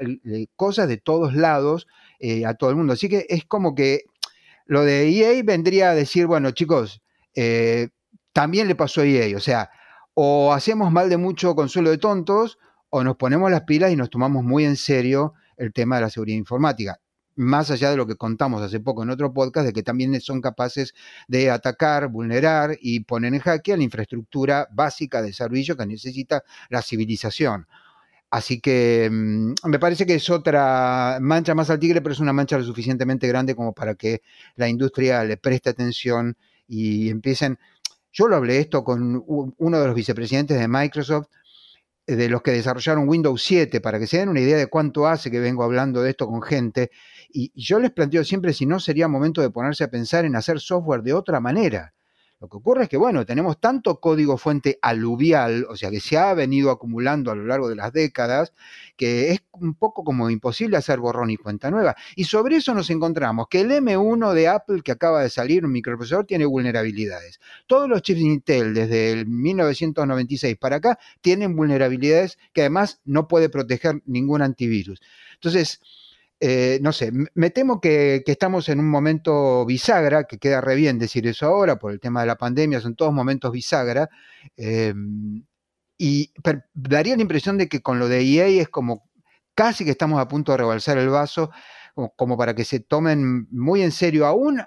cosas 0.56 0.88
de 0.88 0.96
todos 0.96 1.34
lados 1.34 1.86
eh, 2.18 2.44
a 2.46 2.54
todo 2.54 2.70
el 2.70 2.76
mundo. 2.76 2.92
Así 2.92 3.08
que 3.08 3.26
es 3.28 3.44
como 3.44 3.74
que 3.74 4.04
lo 4.66 4.84
de 4.84 5.08
EA 5.08 5.42
vendría 5.42 5.90
a 5.90 5.94
decir, 5.94 6.26
bueno, 6.26 6.52
chicos, 6.52 7.02
eh, 7.34 7.88
también 8.32 8.68
le 8.68 8.74
pasó 8.74 9.00
a 9.00 9.04
EA. 9.04 9.36
O 9.36 9.40
sea, 9.40 9.70
o 10.14 10.52
hacemos 10.52 10.92
mal 10.92 11.08
de 11.08 11.16
mucho 11.16 11.54
consuelo 11.54 11.90
de 11.90 11.98
tontos, 11.98 12.58
o 12.90 13.04
nos 13.04 13.16
ponemos 13.16 13.50
las 13.50 13.62
pilas 13.62 13.92
y 13.92 13.96
nos 13.96 14.10
tomamos 14.10 14.44
muy 14.44 14.64
en 14.64 14.76
serio 14.76 15.34
el 15.56 15.72
tema 15.72 15.96
de 15.96 16.02
la 16.02 16.10
seguridad 16.10 16.36
informática. 16.36 17.00
Más 17.36 17.70
allá 17.70 17.90
de 17.90 17.96
lo 17.96 18.06
que 18.06 18.16
contamos 18.16 18.60
hace 18.60 18.80
poco 18.80 19.02
en 19.02 19.10
otro 19.10 19.32
podcast, 19.32 19.66
de 19.66 19.72
que 19.72 19.82
también 19.82 20.20
son 20.20 20.40
capaces 20.40 20.94
de 21.28 21.50
atacar, 21.50 22.08
vulnerar 22.08 22.76
y 22.80 23.00
poner 23.00 23.32
en 23.32 23.40
jaque 23.40 23.72
a 23.72 23.76
la 23.76 23.84
infraestructura 23.84 24.68
básica 24.72 25.22
de 25.22 25.32
servicio 25.32 25.76
que 25.76 25.86
necesita 25.86 26.42
la 26.68 26.82
civilización. 26.82 27.66
Así 28.30 28.60
que 28.60 29.08
mm, 29.10 29.54
me 29.68 29.78
parece 29.78 30.06
que 30.06 30.14
es 30.14 30.28
otra 30.28 31.18
mancha 31.20 31.54
más 31.54 31.70
al 31.70 31.78
tigre, 31.78 32.00
pero 32.00 32.12
es 32.12 32.20
una 32.20 32.32
mancha 32.32 32.58
lo 32.58 32.64
suficientemente 32.64 33.26
grande 33.28 33.54
como 33.54 33.72
para 33.72 33.94
que 33.94 34.22
la 34.56 34.68
industria 34.68 35.24
le 35.24 35.36
preste 35.36 35.70
atención 35.70 36.36
y 36.68 37.08
empiecen 37.08 37.58
yo 38.12 38.26
lo 38.26 38.36
hablé 38.36 38.58
esto 38.58 38.82
con 38.82 39.22
uno 39.26 39.80
de 39.80 39.86
los 39.86 39.94
vicepresidentes 39.94 40.58
de 40.58 40.66
Microsoft, 40.66 41.28
de 42.16 42.28
los 42.28 42.42
que 42.42 42.52
desarrollaron 42.52 43.08
Windows 43.08 43.42
7, 43.42 43.80
para 43.80 43.98
que 43.98 44.06
se 44.06 44.18
den 44.18 44.28
una 44.28 44.40
idea 44.40 44.56
de 44.56 44.66
cuánto 44.66 45.06
hace 45.06 45.30
que 45.30 45.40
vengo 45.40 45.62
hablando 45.62 46.02
de 46.02 46.10
esto 46.10 46.26
con 46.26 46.42
gente. 46.42 46.90
Y 47.28 47.52
yo 47.54 47.78
les 47.78 47.90
planteo 47.90 48.24
siempre 48.24 48.52
si 48.52 48.66
no 48.66 48.80
sería 48.80 49.08
momento 49.08 49.40
de 49.40 49.50
ponerse 49.50 49.84
a 49.84 49.90
pensar 49.90 50.24
en 50.24 50.36
hacer 50.36 50.60
software 50.60 51.02
de 51.02 51.14
otra 51.14 51.40
manera. 51.40 51.94
Lo 52.40 52.48
que 52.48 52.56
ocurre 52.56 52.84
es 52.84 52.88
que, 52.88 52.96
bueno, 52.96 53.26
tenemos 53.26 53.60
tanto 53.60 54.00
código 54.00 54.38
fuente 54.38 54.78
aluvial, 54.80 55.66
o 55.68 55.76
sea, 55.76 55.90
que 55.90 56.00
se 56.00 56.16
ha 56.16 56.32
venido 56.32 56.70
acumulando 56.70 57.30
a 57.30 57.34
lo 57.34 57.44
largo 57.44 57.68
de 57.68 57.76
las 57.76 57.92
décadas, 57.92 58.54
que 58.96 59.32
es 59.32 59.42
un 59.52 59.74
poco 59.74 60.04
como 60.04 60.30
imposible 60.30 60.78
hacer 60.78 61.00
borrón 61.00 61.28
y 61.28 61.36
cuenta 61.36 61.70
nueva. 61.70 61.94
Y 62.16 62.24
sobre 62.24 62.56
eso 62.56 62.72
nos 62.72 62.88
encontramos 62.88 63.46
que 63.50 63.60
el 63.60 63.70
M1 63.70 64.32
de 64.32 64.48
Apple 64.48 64.80
que 64.82 64.90
acaba 64.90 65.22
de 65.22 65.28
salir, 65.28 65.66
un 65.66 65.72
microprocesador, 65.72 66.24
tiene 66.24 66.46
vulnerabilidades. 66.46 67.40
Todos 67.66 67.90
los 67.90 68.00
chips 68.00 68.20
Intel 68.20 68.72
desde 68.72 69.12
el 69.12 69.26
1996 69.26 70.56
para 70.56 70.76
acá 70.76 70.98
tienen 71.20 71.54
vulnerabilidades 71.54 72.38
que 72.54 72.62
además 72.62 73.00
no 73.04 73.28
puede 73.28 73.50
proteger 73.50 74.00
ningún 74.06 74.40
antivirus. 74.40 75.02
Entonces, 75.34 75.82
eh, 76.40 76.78
no 76.80 76.92
sé, 76.92 77.12
me 77.34 77.50
temo 77.50 77.80
que, 77.82 78.22
estamos 78.26 78.70
en 78.70 78.80
un 78.80 78.88
momento 78.88 79.66
bisagra, 79.66 80.24
que 80.24 80.38
queda 80.38 80.62
re 80.62 80.74
bien 80.74 80.98
decir 80.98 81.26
eso 81.26 81.46
ahora 81.46 81.78
por 81.78 81.92
el 81.92 82.00
tema 82.00 82.22
de 82.22 82.26
la 82.28 82.36
pandemia, 82.36 82.80
son 82.80 82.96
todos 82.96 83.12
momentos 83.12 83.52
bisagra, 83.52 84.08
em, 84.56 85.44
y 85.98 86.32
daría 86.72 87.14
la 87.16 87.22
impresión 87.22 87.58
de 87.58 87.68
que 87.68 87.82
con 87.82 87.98
lo 87.98 88.08
de 88.08 88.22
EA 88.22 88.46
es 88.62 88.70
como 88.70 89.10
casi 89.54 89.84
que 89.84 89.90
estamos 89.90 90.18
a 90.18 90.28
punto 90.28 90.52
de 90.52 90.58
rebalsar 90.58 90.96
el 90.96 91.10
vaso, 91.10 91.50
como, 92.16 92.38
para 92.38 92.54
que 92.54 92.64
se 92.64 92.80
tomen 92.80 93.46
muy 93.50 93.82
en 93.82 93.92
serio 93.92 94.26
aún 94.26 94.62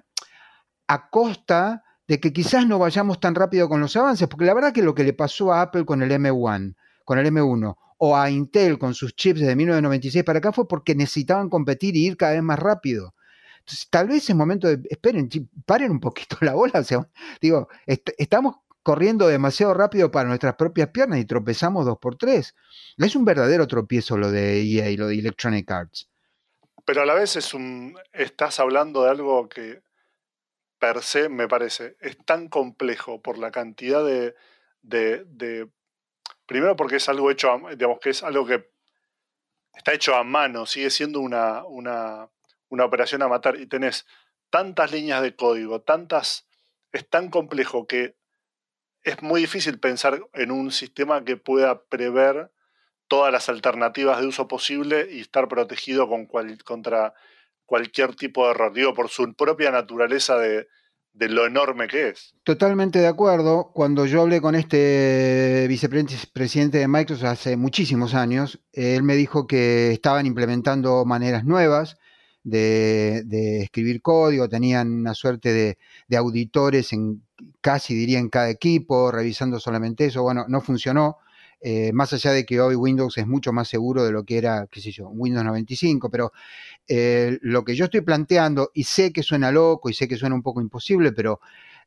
a 0.87 1.09
costa 1.09 1.83
de 2.07 2.19
que 2.19 2.33
quizás 2.33 2.67
no 2.67 2.77
vayamos 2.77 3.19
tan 3.19 3.33
rápido 3.33 3.67
con 3.69 3.81
los 3.81 3.95
avances, 3.95 4.27
porque 4.27 4.45
la 4.45 4.53
verdad 4.53 4.73
que 4.73 4.83
lo 4.83 4.93
que 4.93 5.03
le 5.03 5.13
pasó 5.13 5.51
a 5.51 5.61
Apple 5.61 5.85
con 5.85 6.03
el 6.03 6.11
M1, 6.11 6.75
con 7.05 7.17
el 7.17 7.25
M1, 7.25 7.75
o 8.05 8.17
a 8.17 8.29
Intel 8.29 8.77
con 8.77 8.93
sus 8.93 9.15
chips 9.15 9.39
desde 9.39 9.55
1996 9.55 10.25
para 10.25 10.39
acá 10.39 10.51
fue 10.51 10.67
porque 10.67 10.93
necesitaban 10.93 11.49
competir 11.49 11.95
y 11.95 12.05
ir 12.05 12.17
cada 12.17 12.33
vez 12.33 12.43
más 12.43 12.59
rápido. 12.59 13.15
Entonces, 13.59 13.87
tal 13.89 14.09
vez 14.09 14.29
es 14.29 14.35
momento 14.35 14.67
de, 14.67 14.85
esperen, 14.89 15.29
paren 15.65 15.89
un 15.89 16.01
poquito 16.01 16.35
la 16.41 16.53
bola. 16.53 16.83
Digo, 17.39 17.69
estamos 17.87 18.57
corriendo 18.83 19.25
demasiado 19.27 19.73
rápido 19.73 20.11
para 20.11 20.27
nuestras 20.27 20.55
propias 20.55 20.89
piernas 20.89 21.17
y 21.19 21.23
tropezamos 21.23 21.85
dos 21.85 21.97
por 21.97 22.17
tres. 22.17 22.55
Es 22.97 23.15
un 23.15 23.23
verdadero 23.23 23.67
tropiezo 23.67 24.17
lo 24.17 24.31
de 24.31 24.61
EA 24.61 24.89
y 24.89 24.97
lo 24.97 25.07
de 25.07 25.19
Electronic 25.19 25.71
Arts. 25.71 26.09
Pero 26.83 27.03
a 27.03 27.05
la 27.05 27.13
vez 27.13 27.37
es 27.37 27.53
un, 27.53 27.97
estás 28.11 28.59
hablando 28.59 29.03
de 29.03 29.11
algo 29.11 29.47
que 29.47 29.81
per 30.77 31.01
se 31.03 31.29
me 31.29 31.47
parece 31.47 31.95
es 32.01 32.17
tan 32.25 32.49
complejo 32.49 33.21
por 33.21 33.37
la 33.37 33.49
cantidad 33.49 34.03
de 34.03 34.35
Primero 36.45 36.75
porque 36.75 36.97
es 36.97 37.09
algo 37.09 37.31
hecho, 37.31 37.59
digamos 37.75 37.99
que 37.99 38.09
es 38.09 38.23
algo 38.23 38.45
que 38.45 38.69
está 39.73 39.93
hecho 39.93 40.15
a 40.15 40.23
mano, 40.23 40.65
sigue 40.65 40.89
siendo 40.89 41.19
una, 41.19 41.63
una, 41.65 42.29
operación 42.69 43.21
a 43.21 43.27
matar. 43.27 43.55
Y 43.57 43.67
tenés 43.67 44.05
tantas 44.49 44.91
líneas 44.91 45.21
de 45.21 45.35
código, 45.35 45.81
tantas, 45.81 46.47
es 46.91 47.09
tan 47.09 47.29
complejo 47.29 47.87
que 47.87 48.15
es 49.01 49.21
muy 49.21 49.41
difícil 49.41 49.79
pensar 49.79 50.21
en 50.33 50.51
un 50.51 50.71
sistema 50.71 51.23
que 51.23 51.37
pueda 51.37 51.83
prever 51.85 52.51
todas 53.07 53.31
las 53.31 53.49
alternativas 53.49 54.19
de 54.19 54.27
uso 54.27 54.47
posible 54.47 55.07
y 55.11 55.21
estar 55.21 55.47
protegido 55.47 56.07
con 56.07 56.27
contra 56.63 57.13
cualquier 57.65 58.15
tipo 58.15 58.45
de 58.45 58.51
error, 58.51 58.73
digo, 58.73 58.93
por 58.93 59.09
su 59.09 59.33
propia 59.33 59.71
naturaleza 59.71 60.37
de, 60.37 60.67
de 61.13 61.29
lo 61.29 61.45
enorme 61.45 61.87
que 61.87 62.09
es. 62.09 62.35
Totalmente 62.43 62.99
de 62.99 63.07
acuerdo. 63.07 63.71
Cuando 63.73 64.05
yo 64.05 64.21
hablé 64.21 64.41
con 64.41 64.55
este 64.55 65.65
vicepresidente 65.69 66.79
de 66.79 66.87
Microsoft 66.87 67.29
hace 67.29 67.57
muchísimos 67.57 68.13
años, 68.13 68.59
él 68.73 69.03
me 69.03 69.15
dijo 69.15 69.47
que 69.47 69.91
estaban 69.91 70.25
implementando 70.25 71.05
maneras 71.05 71.45
nuevas 71.45 71.97
de, 72.43 73.61
escribir 73.61 74.01
código, 74.01 74.49
tenían 74.49 74.91
una 74.91 75.13
suerte 75.13 75.53
de, 75.53 75.77
de, 76.07 76.17
auditores 76.17 76.91
en 76.91 77.23
casi 77.61 77.95
diría 77.95 78.19
en 78.19 78.29
cada 78.29 78.49
equipo, 78.49 79.11
revisando 79.11 79.59
solamente 79.59 80.05
eso. 80.05 80.23
Bueno, 80.23 80.45
no 80.47 80.61
funcionó. 80.61 81.17
Eh, 81.65 81.93
más 81.93 82.11
allá 82.11 82.31
de 82.33 82.45
que 82.45 82.59
hoy 82.59 82.75
Windows 82.75 83.17
es 83.17 83.25
mucho 83.25 83.53
más 83.53 83.69
seguro 83.69 84.03
de 84.03 84.11
lo 84.11 84.25
que 84.25 84.37
era, 84.37 84.67
qué 84.69 84.81
sé 84.81 84.91
yo, 84.91 85.07
Windows 85.07 85.45
95, 85.45 86.09
pero 86.09 86.33
eh, 86.87 87.39
lo 87.41 87.63
que 87.63 87.75
yo 87.75 87.85
estoy 87.85 88.01
planteando, 88.01 88.71
y 88.73 88.83
sé 88.85 89.13
que 89.13 89.23
suena 89.23 89.51
loco 89.51 89.89
y 89.89 89.93
sé 89.93 90.07
que 90.07 90.17
suena 90.17 90.35
un 90.35 90.43
poco 90.43 90.61
imposible, 90.61 91.13
pero 91.13 91.39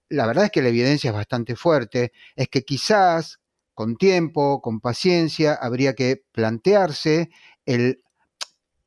la 0.09 0.27
verdad 0.27 0.47
es 0.47 0.51
que 0.53 0.63
la 0.63 0.69
evidencia 0.69 1.11
es 1.11 1.17
bastante 1.17 1.57
fuerte, 1.57 2.13
es 2.37 2.49
que 2.49 2.63
quizás 2.63 3.41
con 3.75 3.97
tiempo, 3.97 4.63
con 4.63 4.81
paciencia, 4.81 5.55
habría 5.55 5.95
que 5.95 6.23
plantearse 6.33 7.31
el 7.67 8.03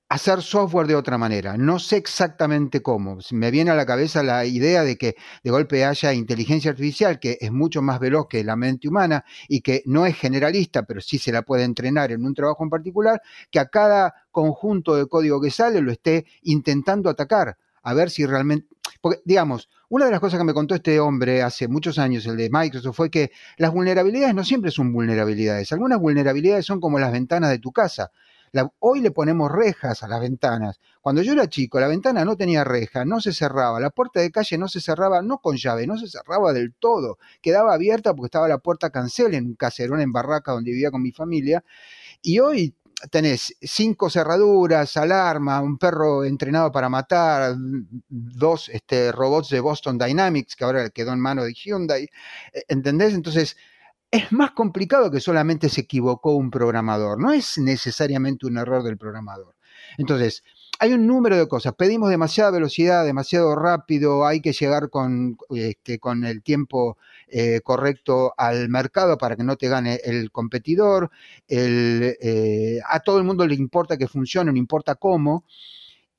hacer 0.10 0.42
software 0.42 0.88
de 0.88 0.96
otra 0.96 1.20
manera. 1.20 1.56
No 1.56 1.78
sé 1.78 1.98
exactamente 1.98 2.82
cómo. 2.82 3.20
Me 3.32 3.52
viene 3.52 3.70
a 3.70 3.76
la 3.76 3.86
cabeza 3.86 4.24
la 4.24 4.44
idea 4.44 4.84
de 4.84 4.98
que 4.98 5.16
de 5.44 5.52
golpe 5.52 5.86
haya 5.86 6.14
inteligencia 6.14 6.72
artificial 6.72 7.20
que 7.20 7.38
es 7.40 7.52
mucho 7.52 7.84
más 7.84 8.00
veloz 8.00 8.28
que 8.28 8.44
la 8.44 8.56
mente 8.56 8.88
humana 8.88 9.24
y 9.48 9.62
que 9.62 9.84
no 9.86 10.08
es 10.08 10.18
generalista, 10.18 10.84
pero 10.84 11.00
sí 11.00 11.20
se 11.20 11.32
la 11.32 11.44
puede 11.44 11.64
entrenar 11.64 12.12
en 12.12 12.26
un 12.26 12.34
trabajo 12.34 12.64
en 12.64 12.72
particular, 12.72 13.22
que 13.52 13.60
a 13.60 13.68
cada 13.68 14.16
conjunto 14.32 14.96
de 14.96 15.06
código 15.06 15.40
que 15.40 15.52
sale 15.52 15.80
lo 15.80 15.92
esté 15.92 16.26
intentando 16.42 17.10
atacar, 17.10 17.58
a 17.84 17.94
ver 17.94 18.10
si 18.10 18.26
realmente... 18.26 18.68
Porque, 19.02 19.22
digamos, 19.24 19.70
una 19.90 20.06
de 20.06 20.12
las 20.12 20.20
cosas 20.20 20.40
que 20.40 20.44
me 20.44 20.54
contó 20.54 20.74
este 20.74 21.00
hombre 21.00 21.44
hace 21.44 21.68
muchos 21.68 22.00
años, 22.00 22.26
el 22.26 22.36
de 22.36 22.50
Microsoft, 22.52 22.96
fue 22.96 23.12
que 23.12 23.32
las 23.58 23.72
vulnerabilidades 23.72 24.34
no 24.34 24.44
siempre 24.44 24.72
son 24.72 24.92
vulnerabilidades. 24.92 25.72
Algunas 25.72 26.00
vulnerabilidades 26.00 26.66
son 26.66 26.82
como 26.82 27.00
las 27.00 27.12
ventanas 27.12 27.52
de 27.52 27.60
tu 27.60 27.72
casa 27.72 28.12
hoy 28.80 29.02
le 29.02 29.12
ponemos 29.12 29.52
rejas 29.52 30.04
a 30.04 30.08
las 30.08 30.22
ventanas. 30.22 30.80
Cuando 31.02 31.22
yo 31.22 31.34
era 31.34 31.48
chico, 31.48 31.80
la 31.80 31.88
ventana 31.88 32.26
no 32.26 32.36
tenía 32.36 32.64
reja, 32.64 33.06
no 33.06 33.22
se 33.22 33.34
cerraba, 33.34 33.80
la 33.80 33.90
puerta 33.90 34.20
de 34.20 34.32
calle 34.32 34.58
no 34.58 34.68
se 34.68 34.82
cerraba, 34.82 35.22
no 35.22 35.40
con 35.40 35.58
llave, 35.58 35.88
no 35.88 35.98
se 35.98 36.08
cerraba 36.08 36.54
del 36.54 36.74
todo, 36.74 37.18
quedaba 37.42 37.74
abierta 37.74 38.14
porque 38.14 38.28
estaba 38.28 38.48
la 38.48 38.60
puerta 38.60 38.90
cancel 38.90 39.34
en 39.34 39.46
un 39.48 39.56
caserón 39.56 40.02
en 40.02 40.12
Barraca 40.12 40.52
donde 40.52 40.72
vivía 40.72 40.92
con 40.92 41.02
mi 41.02 41.12
familia. 41.12 41.64
Y 42.22 42.40
hoy 42.40 42.76
tenés 43.12 43.56
cinco 43.62 44.10
cerraduras, 44.10 44.98
alarma, 44.98 45.62
un 45.62 45.78
perro 45.78 46.26
entrenado 46.26 46.72
para 46.72 46.90
matar, 46.90 47.56
dos 48.10 48.70
este, 48.70 49.12
robots 49.12 49.50
de 49.50 49.60
Boston 49.62 49.98
Dynamics, 49.98 50.56
que 50.56 50.64
ahora 50.66 50.90
quedó 50.90 51.14
en 51.14 51.20
mano 51.20 51.44
de 51.44 51.54
Hyundai. 51.54 52.10
¿Entendés? 52.68 53.14
Entonces, 53.14 53.58
es 54.12 54.32
más 54.32 54.52
complicado 54.52 55.12
que 55.12 55.20
solamente 55.20 55.70
se 55.70 55.82
equivocó 55.82 56.34
un 56.34 56.52
programador, 56.52 57.20
no 57.20 57.32
es 57.32 57.58
necesariamente 57.58 58.48
un 58.48 58.58
error 58.58 58.84
del 58.84 58.98
programador. 58.98 59.56
Entonces, 59.98 60.44
hay 60.80 60.94
un 60.94 61.06
número 61.08 61.38
de 61.38 61.48
cosas. 61.48 61.74
Pedimos 61.74 62.10
demasiada 62.10 62.52
velocidad, 62.52 63.04
demasiado 63.06 63.56
rápido, 63.56 64.26
hay 64.26 64.42
que 64.42 64.54
llegar 64.54 64.90
con, 64.90 65.38
este, 65.50 66.00
con 66.00 66.24
el 66.24 66.42
tiempo 66.42 66.98
eh, 67.28 67.62
correcto 67.62 68.34
al 68.38 68.70
mercado 68.70 69.18
para 69.18 69.36
que 69.36 69.44
no 69.44 69.58
te 69.58 69.68
gane 69.68 70.00
el 70.04 70.32
competidor. 70.32 71.12
Eh, 71.48 72.80
a 72.88 73.00
todo 73.02 73.18
el 73.18 73.26
mundo 73.26 73.46
le 73.46 73.56
importa 73.56 73.98
que 73.98 74.08
funcione, 74.08 74.52
no 74.52 74.58
importa 74.58 74.96
cómo. 74.96 75.44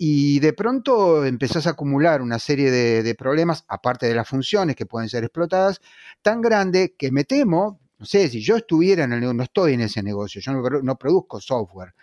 Y 0.03 0.41
de 0.41 0.55
pronto 0.55 1.27
empezás 1.27 1.67
a 1.67 1.71
acumular 1.71 2.23
una 2.23 2.39
serie 2.39 2.71
de, 2.71 3.15
problemas, 3.15 3.65
aparte 3.69 4.07
de 4.07 4.15
las 4.15 4.27
funciones 4.29 4.75
que 4.75 4.87
pueden 4.87 5.11
ser 5.11 5.25
explotadas, 5.25 5.83
tan 6.23 6.41
grande 6.41 6.95
que 6.99 7.13
me 7.13 7.25
temo, 7.25 7.80
no 8.01 8.07
sé, 8.07 8.31
si 8.31 8.41
yo 8.41 8.57
estuviera 8.57 9.05
en 9.05 9.13
el 9.13 9.37
no 9.37 9.43
estoy 9.43 9.75
en 9.75 9.83
ese 9.83 10.03
negocio, 10.03 10.41
yo 10.41 10.53
no, 10.55 10.97
produzco 10.97 11.39
software, 11.39 11.95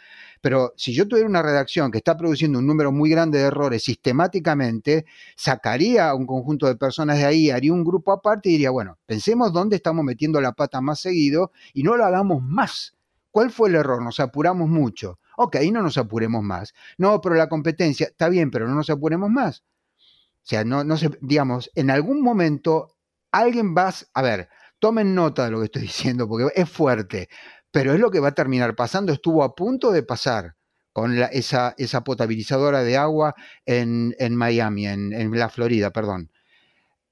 pero 0.41 0.71
si 0.77 0.93
yo 0.93 1.07
tuviera 1.07 1.27
una 1.27 1.41
redacción 1.41 1.89
que 1.89 1.97
está 1.97 2.15
produciendo 2.15 2.59
un 2.59 2.67
número 2.67 2.91
muy 2.91 3.09
grande 3.09 3.39
de 3.39 3.45
errores 3.45 3.83
sistemáticamente, 3.83 5.07
sacaría 5.35 6.09
a 6.09 6.13
un 6.13 6.27
conjunto 6.27 6.67
de 6.67 6.75
personas 6.75 7.17
de 7.17 7.25
ahí, 7.25 7.49
haría 7.49 7.73
un 7.73 7.83
grupo 7.83 8.11
aparte 8.11 8.49
y 8.49 8.51
diría, 8.53 8.69
bueno, 8.69 8.99
pensemos 9.07 9.51
dónde 9.51 9.75
estamos 9.75 10.05
metiendo 10.05 10.39
la 10.39 10.51
pata 10.51 10.81
más 10.81 10.99
seguido 10.99 11.51
y 11.73 11.81
no 11.81 11.97
lo 11.97 12.05
hagamos 12.05 12.43
más. 12.43 12.93
¿Cuál 13.31 13.49
fue 13.49 13.69
el 13.69 13.75
error? 13.75 14.03
Nos 14.03 14.19
apuramos 14.19 14.69
mucho. 14.69 15.17
Ok, 15.35 15.55
no 15.71 15.81
nos 15.81 15.97
apuremos 15.97 16.43
más. 16.43 16.75
No, 16.99 17.21
pero 17.21 17.33
la 17.33 17.49
competencia, 17.49 18.05
está 18.05 18.29
bien, 18.29 18.51
pero 18.51 18.67
no 18.67 18.75
nos 18.75 18.91
apuremos 18.91 19.31
más. 19.31 19.63
O 19.97 20.49
sea, 20.49 20.63
no, 20.63 20.83
no 20.83 20.95
se, 20.95 21.09
digamos, 21.21 21.71
en 21.73 21.89
algún 21.89 22.21
momento 22.21 22.97
alguien 23.31 23.75
va 23.75 23.93
a 24.13 24.21
ver, 24.21 24.49
tomen 24.79 25.15
nota 25.15 25.45
de 25.45 25.51
lo 25.51 25.59
que 25.59 25.65
estoy 25.65 25.81
diciendo, 25.83 26.27
porque 26.27 26.51
es 26.55 26.69
fuerte, 26.69 27.29
pero 27.71 27.93
es 27.93 27.99
lo 27.99 28.11
que 28.11 28.19
va 28.19 28.29
a 28.29 28.35
terminar 28.35 28.75
pasando, 28.75 29.11
estuvo 29.11 29.43
a 29.43 29.55
punto 29.55 29.91
de 29.91 30.03
pasar 30.03 30.55
con 30.93 31.15
esa, 31.31 31.75
esa, 31.77 32.03
potabilizadora 32.03 32.81
de 32.81 32.97
agua 32.97 33.35
en, 33.67 34.15
Miami, 34.35 34.87
en, 34.87 35.13
en, 35.13 35.37
la 35.37 35.47
Florida, 35.47 35.91
perdón. 35.91 36.31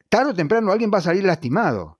Tarde 0.09 0.31
o 0.31 0.33
temprano 0.33 0.71
alguien 0.71 0.89
va 0.91 0.97
a 0.97 1.01
salir 1.01 1.23
lastimado. 1.23 1.99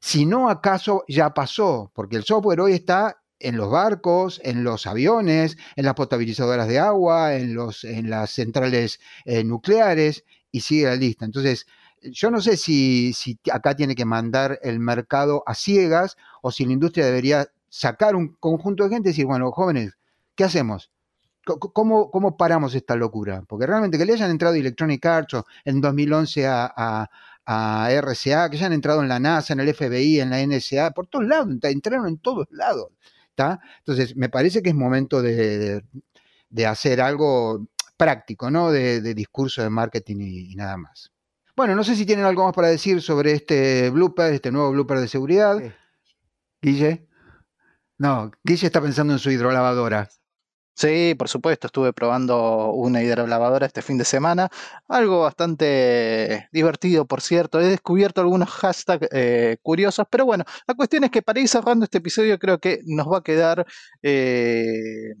Si 0.00 0.24
no, 0.24 0.48
acaso 0.48 1.04
ya 1.08 1.34
pasó, 1.34 1.92
porque 1.94 2.16
el 2.16 2.24
software 2.24 2.60
hoy 2.60 2.72
está 2.72 3.22
en 3.42 3.56
los 3.56 3.70
barcos, 3.70 4.40
en 4.44 4.64
los 4.64 4.86
aviones, 4.86 5.58
en 5.76 5.84
las 5.84 5.94
potabilizadoras 5.94 6.68
de 6.68 6.78
agua, 6.78 7.34
en, 7.34 7.54
los, 7.54 7.84
en 7.84 8.08
las 8.08 8.30
centrales 8.30 9.00
eh, 9.24 9.44
nucleares 9.44 10.24
y 10.50 10.60
sigue 10.60 10.86
la 10.86 10.96
lista. 10.96 11.24
Entonces, 11.24 11.66
yo 12.04 12.30
no 12.30 12.40
sé 12.40 12.56
si, 12.56 13.12
si, 13.12 13.38
acá 13.52 13.74
tiene 13.74 13.94
que 13.94 14.04
mandar 14.04 14.58
el 14.62 14.78
mercado 14.80 15.42
a 15.46 15.54
ciegas 15.54 16.16
o 16.42 16.50
si 16.50 16.64
la 16.64 16.72
industria 16.72 17.06
debería 17.06 17.46
sacar 17.68 18.16
un 18.16 18.36
conjunto 18.36 18.84
de 18.84 18.90
gente 18.90 19.08
y 19.08 19.12
decir, 19.12 19.26
bueno, 19.26 19.50
jóvenes, 19.52 19.96
¿qué 20.34 20.44
hacemos? 20.44 20.90
¿Cómo, 21.44 22.10
¿Cómo, 22.10 22.36
paramos 22.36 22.74
esta 22.74 22.94
locura? 22.94 23.42
Porque 23.48 23.66
realmente 23.66 23.98
que 23.98 24.04
le 24.04 24.12
hayan 24.12 24.30
entrado 24.30 24.54
Electronic 24.54 25.04
Arts 25.04 25.36
en 25.64 25.80
2011 25.80 26.46
a, 26.46 27.10
a, 27.46 27.90
RCA, 27.90 28.48
que 28.48 28.56
hayan 28.56 28.72
entrado 28.72 29.02
en 29.02 29.08
la 29.08 29.18
NASA, 29.18 29.52
en 29.52 29.60
el 29.60 29.74
FBI, 29.74 30.20
en 30.20 30.30
la 30.30 30.46
NSA, 30.46 30.92
por 30.92 31.08
todos 31.08 31.26
lados, 31.26 31.48
entraron 31.62 32.06
en 32.06 32.18
todos 32.18 32.46
lados. 32.50 32.92
Entonces, 33.78 34.16
me 34.16 34.28
parece 34.28 34.62
que 34.62 34.70
es 34.70 34.74
momento 34.74 35.22
de, 35.22 35.82
hacer 36.66 37.00
algo 37.00 37.66
práctico, 37.96 38.50
¿no? 38.50 38.70
De, 38.70 39.14
discurso 39.14 39.62
de 39.62 39.70
marketing 39.70 40.16
y, 40.20 40.54
nada 40.54 40.76
más. 40.76 41.12
Bueno, 41.54 41.74
no 41.74 41.84
sé 41.84 41.96
si 41.96 42.06
tienen 42.06 42.24
algo 42.24 42.44
más 42.44 42.54
para 42.54 42.68
decir 42.68 43.02
sobre 43.02 43.32
este 43.32 43.90
blooper, 43.90 44.32
este 44.32 44.50
nuevo 44.50 44.70
blooper 44.72 44.98
de 45.00 45.08
seguridad. 45.08 45.58
Guille. 46.62 47.06
No, 47.98 48.30
Guille 48.42 48.66
está 48.66 48.80
pensando 48.80 49.12
en 49.12 49.18
su 49.18 49.30
hidrolavadora. 49.30 50.08
Sí, 50.74 51.14
por 51.18 51.28
supuesto, 51.28 51.66
estuve 51.66 51.92
probando 51.92 52.72
una 52.72 53.02
hidrolavadora 53.02 53.66
este 53.66 53.82
fin 53.82 53.98
de 53.98 54.06
semana, 54.06 54.48
algo 54.88 55.20
bastante 55.20 56.48
divertido, 56.50 57.04
por 57.06 57.20
cierto. 57.20 57.60
He 57.60 57.66
descubierto 57.66 58.22
algunos 58.22 58.48
hashtags 58.48 59.08
eh, 59.12 59.58
curiosos, 59.62 60.06
pero 60.10 60.24
bueno, 60.24 60.44
la 60.66 60.74
cuestión 60.74 61.04
es 61.04 61.10
que 61.10 61.20
para 61.20 61.40
ir 61.40 61.48
cerrando 61.48 61.84
este 61.84 61.98
episodio 61.98 62.38
creo 62.38 62.58
que 62.58 62.80
nos 62.86 63.06
va 63.06 63.18
a 63.18 63.22
quedar 63.22 63.66
eh, 64.02 65.14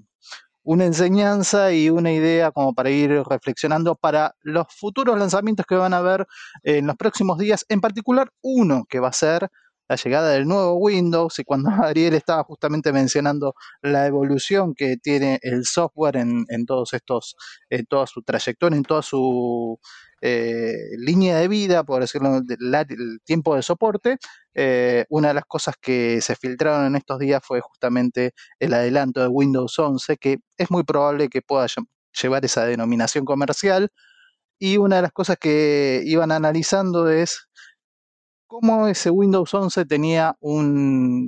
una 0.64 0.84
enseñanza 0.84 1.72
y 1.72 1.90
una 1.90 2.12
idea 2.12 2.50
como 2.52 2.74
para 2.74 2.90
ir 2.90 3.10
reflexionando 3.28 3.96
para 3.96 4.34
los 4.42 4.66
futuros 4.68 5.18
lanzamientos 5.18 5.66
que 5.66 5.74
van 5.74 5.94
a 5.94 5.98
haber 5.98 6.26
en 6.62 6.86
los 6.86 6.96
próximos 6.96 7.38
días, 7.38 7.64
en 7.68 7.80
particular 7.80 8.30
uno 8.42 8.84
que 8.88 9.00
va 9.00 9.08
a 9.08 9.12
ser 9.12 9.48
la 9.88 9.96
llegada 9.96 10.30
del 10.30 10.46
nuevo 10.46 10.74
Windows 10.74 11.38
y 11.38 11.44
cuando 11.44 11.68
Ariel 11.84 12.14
estaba 12.14 12.44
justamente 12.44 12.92
mencionando 12.92 13.54
la 13.82 14.06
evolución 14.06 14.74
que 14.74 14.96
tiene 14.96 15.38
el 15.42 15.64
software 15.64 16.16
en, 16.16 16.66
todos 16.66 16.92
estos, 16.94 17.36
en 17.68 17.84
toda 17.86 18.06
su 18.06 18.22
trayectoria, 18.22 18.76
en 18.76 18.84
toda 18.84 19.02
su 19.02 19.78
eh, 20.22 20.90
línea 20.98 21.36
de 21.38 21.48
vida, 21.48 21.82
por 21.82 22.00
decirlo, 22.00 22.36
el 22.38 23.20
tiempo 23.24 23.56
de 23.56 23.62
soporte, 23.62 24.18
eh, 24.54 25.04
una 25.08 25.28
de 25.28 25.34
las 25.34 25.44
cosas 25.46 25.74
que 25.80 26.20
se 26.20 26.36
filtraron 26.36 26.86
en 26.86 26.96
estos 26.96 27.18
días 27.18 27.42
fue 27.44 27.60
justamente 27.60 28.32
el 28.60 28.72
adelanto 28.72 29.20
de 29.20 29.26
Windows 29.28 29.76
11, 29.78 30.16
que 30.18 30.38
es 30.56 30.70
muy 30.70 30.84
probable 30.84 31.28
que 31.28 31.42
pueda 31.42 31.66
llevar 32.22 32.44
esa 32.44 32.64
denominación 32.66 33.24
comercial. 33.24 33.90
Y 34.58 34.76
una 34.78 34.96
de 34.96 35.02
las 35.02 35.12
cosas 35.12 35.38
que 35.40 36.02
iban 36.06 36.32
analizando 36.32 37.10
es 37.10 37.48
cómo 38.46 38.86
ese 38.86 39.10
Windows 39.10 39.52
11 39.54 39.86
tenía 39.86 40.36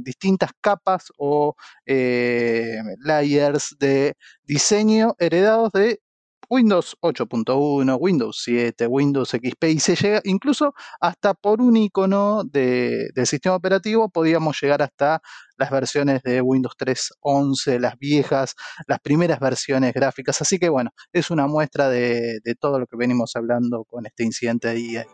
distintas 0.05 0.51
capas 0.61 1.07
o 1.19 1.57
eh, 1.87 2.79
layers 3.01 3.77
de 3.79 4.15
diseño 4.45 5.17
heredados 5.19 5.73
de 5.73 6.01
Windows 6.49 6.97
8.1, 7.01 7.97
Windows 7.99 8.41
7, 8.45 8.87
Windows 8.87 9.31
XP 9.31 9.65
y 9.65 9.81
se 9.81 9.97
llega 9.97 10.21
incluso 10.25 10.75
hasta 11.01 11.35
por 11.35 11.61
un 11.61 11.77
icono 11.77 12.45
de, 12.45 13.09
del 13.15 13.27
sistema 13.27 13.57
operativo 13.57 14.09
podíamos 14.09 14.61
llegar 14.61 14.83
hasta 14.83 15.21
las 15.57 15.71
versiones 15.71 16.23
de 16.23 16.41
Windows 16.41 16.75
3.11, 16.77 17.79
las 17.79 17.99
viejas, 17.99 18.55
las 18.87 18.99
primeras 19.01 19.39
versiones 19.39 19.95
gráficas. 19.95 20.41
Así 20.43 20.59
que 20.59 20.69
bueno, 20.69 20.91
es 21.13 21.31
una 21.31 21.47
muestra 21.47 21.89
de, 21.89 22.41
de 22.43 22.55
todo 22.55 22.79
lo 22.79 22.87
que 22.87 22.97
venimos 22.97 23.37
hablando 23.37 23.85
con 23.85 24.07
este 24.07 24.25
incidente 24.25 24.69
de 24.69 24.81
EA. 24.81 25.07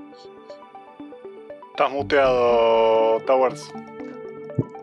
Estás 1.73 1.93
muteado, 1.93 3.21
Towers. 3.27 3.71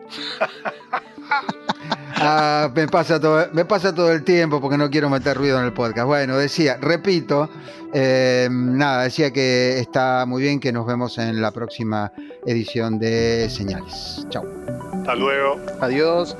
Ah, 2.20 2.70
me, 2.74 2.88
pasa 2.88 3.20
todo, 3.20 3.46
me 3.52 3.64
pasa 3.64 3.94
todo 3.94 4.12
el 4.12 4.24
tiempo 4.24 4.60
porque 4.60 4.76
no 4.76 4.90
quiero 4.90 5.08
meter 5.08 5.36
ruido 5.36 5.58
en 5.58 5.66
el 5.66 5.72
podcast. 5.72 6.06
Bueno, 6.06 6.36
decía, 6.36 6.76
repito, 6.80 7.48
eh, 7.94 8.48
nada, 8.50 9.04
decía 9.04 9.32
que 9.32 9.78
está 9.78 10.24
muy 10.26 10.42
bien 10.42 10.60
que 10.60 10.72
nos 10.72 10.86
vemos 10.86 11.16
en 11.18 11.40
la 11.40 11.52
próxima 11.52 12.12
edición 12.46 12.98
de 12.98 13.48
Señales. 13.50 14.26
Chao. 14.30 14.44
Hasta 14.92 15.14
luego. 15.14 15.60
Adiós. 15.80 16.36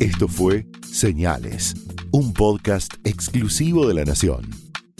Esto 0.00 0.28
fue 0.28 0.66
Señales, 0.90 1.74
un 2.12 2.32
podcast 2.32 2.94
exclusivo 3.04 3.86
de 3.86 3.94
La 3.94 4.04
Nación. 4.04 4.67